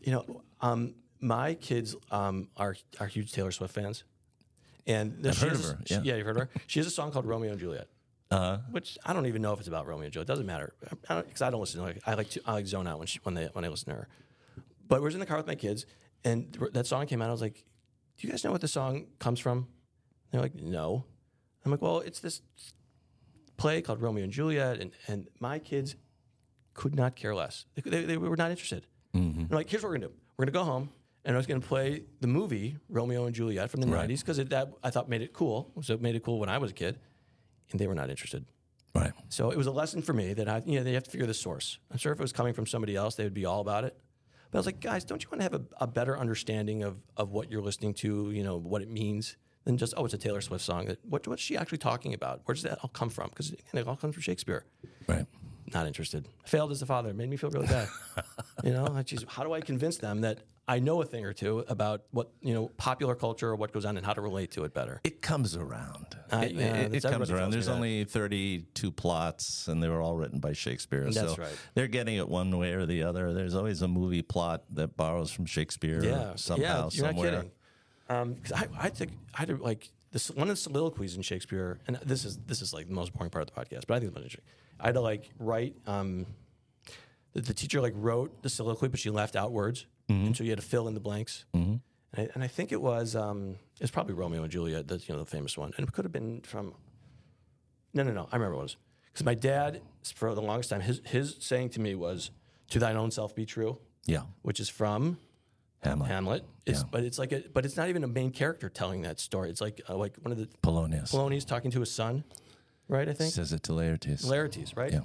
[0.00, 4.04] You know, um, my kids um, are are huge Taylor Swift fans,
[4.86, 6.00] and I've she heard of a- her, she- yeah.
[6.04, 6.60] yeah, you've heard of her.
[6.66, 7.88] She has a song called Romeo and Juliet.
[8.30, 10.28] Uh, which I don't even know if it's about Romeo and Juliet.
[10.28, 11.80] It doesn't matter because I, don't- I don't listen.
[11.80, 11.94] To her.
[12.06, 13.96] I like to I like zone out when she, when they when I listen to
[13.96, 14.08] her.
[14.88, 15.84] But we was in the car with my kids,
[16.24, 17.28] and th- that song came out.
[17.28, 17.64] I was like,
[18.16, 19.66] "Do you guys know what the song comes from?"
[20.30, 21.04] They're like, "No."
[21.64, 22.40] I'm like, "Well, it's this
[23.56, 25.96] play called Romeo and Juliet," and and my kids
[26.74, 27.66] could not care less.
[27.74, 28.86] They, they, they were not interested.
[29.14, 30.14] I'm like, "Here's what we're gonna do.
[30.36, 30.90] We're gonna go home."
[31.24, 34.72] And I was to play the movie Romeo and Juliet from the '90s because that
[34.82, 35.70] I thought made it cool.
[35.82, 36.98] So it made it cool when I was a kid,
[37.70, 38.46] and they were not interested.
[38.94, 39.12] right.
[39.28, 41.26] So it was a lesson for me that I, you know, they have to figure
[41.26, 41.78] the source.
[41.90, 43.96] I'm sure if it was coming from somebody else, they would be all about it.
[44.50, 46.96] But I was like, guys, don't you want to have a, a better understanding of,
[47.16, 50.18] of what you're listening to, you know, what it means than just, oh, it's a
[50.18, 50.88] Taylor Swift song.
[51.08, 52.40] What, what's she actually talking about?
[52.46, 53.28] Where does that all come from?
[53.28, 54.64] Because it all comes from Shakespeare.
[55.06, 55.26] Right.
[55.72, 56.28] Not interested.
[56.44, 57.12] Failed as a father.
[57.14, 57.88] Made me feel really bad.
[58.64, 62.02] you know, how do I convince them that I know a thing or two about
[62.12, 64.72] what, you know, popular culture or what goes on and how to relate to it
[64.74, 65.00] better?
[65.04, 66.16] It comes around.
[66.32, 67.50] Uh, it, yeah, it- it comes around.
[67.50, 67.72] There's that.
[67.72, 71.04] only 32 plots, and they were all written by Shakespeare.
[71.04, 71.56] That's so right.
[71.74, 73.32] They're getting it one way or the other.
[73.32, 77.30] There's always a movie plot that borrows from Shakespeare Yeah, somehow, yeah, you're somewhere.
[77.32, 77.50] not kidding.
[78.08, 82.24] Um, I, I think I like this one of the soliloquies in Shakespeare, and this
[82.24, 84.16] is this is like the most boring part of the podcast, but I think it's
[84.16, 84.44] most interesting.
[84.82, 85.76] I had to like write.
[85.86, 86.26] Um,
[87.32, 90.26] the, the teacher like wrote the soliloquy, but she left out words, Mm-hmm.
[90.26, 91.44] and so you had to fill in the blanks.
[91.52, 91.80] And,
[92.16, 95.20] I, and I think it was um, it's probably Romeo and Juliet, that's you know
[95.20, 96.74] the famous one, and it could have been from.
[97.94, 98.28] No, no, no.
[98.32, 98.76] I remember what it was
[99.12, 99.80] because my dad,
[100.16, 102.30] for the longest time, his his saying to me was,
[102.70, 105.18] "To thine own self be true," Yeah, which is from
[105.82, 106.44] Hamlet, Hamlet.
[106.66, 106.84] It's, Yeah.
[106.90, 109.48] But it's like, a, but it's not even a main character telling that story.
[109.50, 112.24] It's like, uh, like one of the Polonius Polonius talking to his son,
[112.90, 113.08] right?
[113.08, 114.24] I think says it to Laertes.
[114.24, 114.92] Laertes, right?
[114.92, 115.00] Yeah.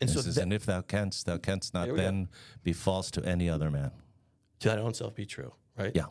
[0.00, 2.02] And so says, that, and if thou canst, thou canst not we go.
[2.02, 2.28] then
[2.62, 3.92] be false to any other man.
[4.60, 5.92] to thine own self be true, right?
[5.94, 6.06] Yeah.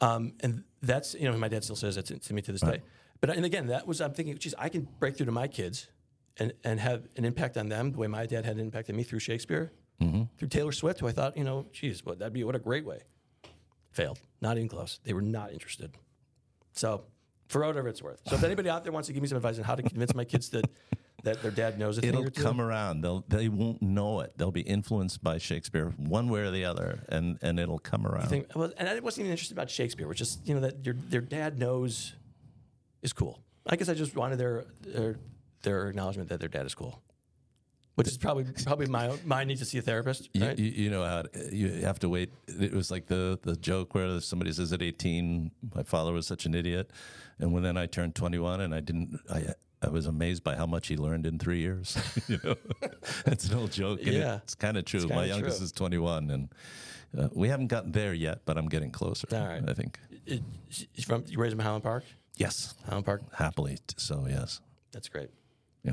[0.00, 2.60] Um, and that's you know my dad still says that to, to me to this
[2.60, 2.82] day.
[3.20, 5.88] But and again, that was I'm thinking, geez, I can break through to my kids
[6.38, 8.96] and and have an impact on them the way my dad had an impact on
[8.96, 9.72] me through Shakespeare,
[10.02, 10.24] Mm-hmm.
[10.36, 12.84] through Taylor Swift, who I thought you know, geez, what that'd be what a great
[12.84, 13.00] way.
[13.90, 15.00] Failed, not even close.
[15.04, 15.90] They were not interested.
[16.74, 17.04] So
[17.48, 18.20] for whatever it's worth.
[18.26, 20.14] So if anybody out there wants to give me some advice on how to convince
[20.14, 20.66] my kids that
[21.22, 23.00] that their dad knows a It'll come around.
[23.00, 24.36] They'll they won't know it.
[24.36, 28.28] They'll be influenced by Shakespeare one way or the other, and and it'll come around.
[28.28, 28.46] thing.
[28.54, 31.20] Well, and I wasn't even interested about Shakespeare, which is you know that your their
[31.20, 32.14] dad knows
[33.02, 33.42] is cool.
[33.66, 35.16] I guess I just wanted their their,
[35.62, 37.02] their acknowledgement that their dad is cool,
[37.96, 40.28] which is probably probably my my need to see a therapist.
[40.32, 40.58] You, Right?
[40.58, 42.30] you, you know how it- you have to wait.
[42.46, 46.46] It was like the the joke where somebody says at 18, my father was such
[46.46, 46.90] an idiot,
[47.38, 50.66] and when then I turned 21 and I didn't, I I was amazed by how
[50.66, 51.96] much he learned in three years.
[52.28, 52.54] you know,
[53.26, 54.00] it's an old joke.
[54.00, 54.36] and Yeah.
[54.42, 55.06] it's kind of true.
[55.08, 55.64] My youngest true.
[55.64, 56.48] is 21, and
[57.16, 59.26] uh, we haven't gotten there yet, but I'm getting closer.
[59.32, 59.62] All right.
[59.68, 59.98] I think.
[60.26, 60.42] It,
[61.04, 62.04] from you raised him in Highland Park.
[62.36, 63.22] Yes, Highland Park.
[63.34, 63.78] happily.
[63.96, 64.60] So yes,
[64.92, 65.30] That's great.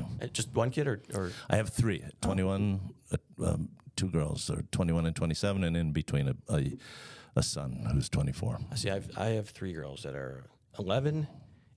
[0.00, 2.04] Know, Uh, Just one kid, or, or I have three.
[2.22, 2.80] 21,
[3.12, 6.76] uh, um, two girls, or 21 and 27, and in between a, a,
[7.36, 8.58] a son who's 24.
[8.70, 8.90] I see.
[8.90, 10.44] I've, I have three girls that are
[10.78, 11.26] 11,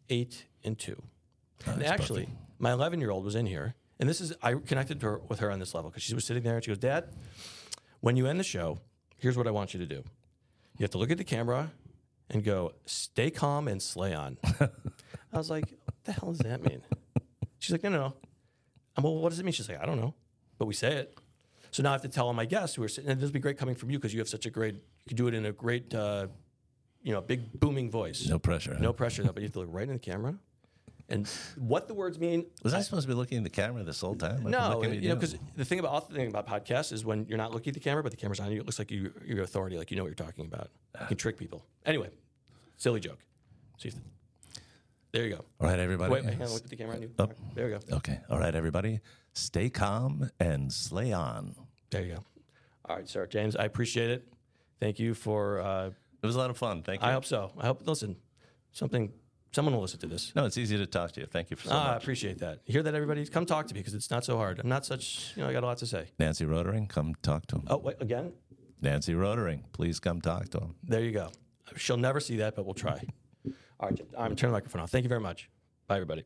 [0.09, 1.01] 8, and two.
[1.65, 2.41] and actually, perfect.
[2.59, 5.39] my 11 year old was in here, and this is I connected to her, with
[5.39, 7.13] her on this level because she was sitting there and she goes, "Dad,
[8.01, 8.79] when you end the show,
[9.17, 10.03] here's what I want you to do.
[10.77, 11.71] You have to look at the camera
[12.29, 16.63] and go, stay calm and slay on." I was like, "What the hell does that
[16.63, 16.81] mean?"
[17.67, 18.13] She's like, "No, no, no."
[18.95, 19.15] I'm well.
[19.17, 19.51] What does it mean?
[19.51, 20.13] She's like, "I don't know,"
[20.57, 21.17] but we say it.
[21.71, 23.33] So now I have to tell all my guests who are sitting, and this would
[23.33, 25.33] be great coming from you because you have such a great, you could do it
[25.33, 26.27] in a great, uh,
[27.03, 28.25] you know, big booming voice.
[28.29, 28.77] No pressure.
[28.79, 30.35] No pressure, though, but you have to look right in the camera.
[31.09, 33.99] And what the words mean, Was I supposed to be looking at the camera this
[33.99, 34.45] whole time?
[34.45, 37.37] I've no, you know, because the thing about the thing about podcasts is when you're
[37.37, 39.43] not looking at the camera, but the camera's on you, it looks like you, you're
[39.43, 40.69] authority, like you know what you're talking about.
[41.01, 41.65] You can trick people.
[41.85, 42.09] Anyway,
[42.77, 43.19] silly joke.
[43.77, 43.95] See if
[45.17, 45.45] there you go.
[45.59, 46.13] All right, everybody.
[46.13, 47.09] Wait, wait, look at the camera on you.
[47.17, 47.33] Up.
[47.55, 47.97] There you go.
[47.97, 48.19] Okay.
[48.29, 48.99] All right, everybody.
[49.33, 51.55] Stay calm and slay on.
[51.89, 52.23] There you go.
[52.85, 54.27] All right, sir, James, I appreciate it.
[54.79, 55.59] Thank you for.
[55.61, 55.87] Uh,
[56.21, 56.83] It was a lot of fun.
[56.83, 57.07] Thank you.
[57.07, 57.51] I hope so.
[57.57, 57.81] I hope.
[57.87, 58.15] Listen,
[58.71, 59.11] something.
[59.53, 60.33] Someone will listen to this.
[60.35, 61.25] no, it's easy to talk to you.
[61.25, 62.59] Thank you for so Ah, I appreciate that.
[62.67, 63.25] You hear that, everybody?
[63.25, 64.59] Come talk to me because it's not so hard.
[64.59, 65.31] I'm not such.
[65.35, 66.11] You know, I got a lot to say.
[66.19, 67.63] Nancy Rotering, come talk to him.
[67.67, 68.33] Oh, wait, again.
[68.81, 70.75] Nancy Rotering, please come talk to him.
[70.83, 71.31] There you go.
[71.77, 73.01] She'll never see that, but we'll try.
[73.79, 74.89] All right, I'm turning the microphone off.
[74.89, 75.49] Thank you very much.
[75.87, 76.23] Bye, everybody.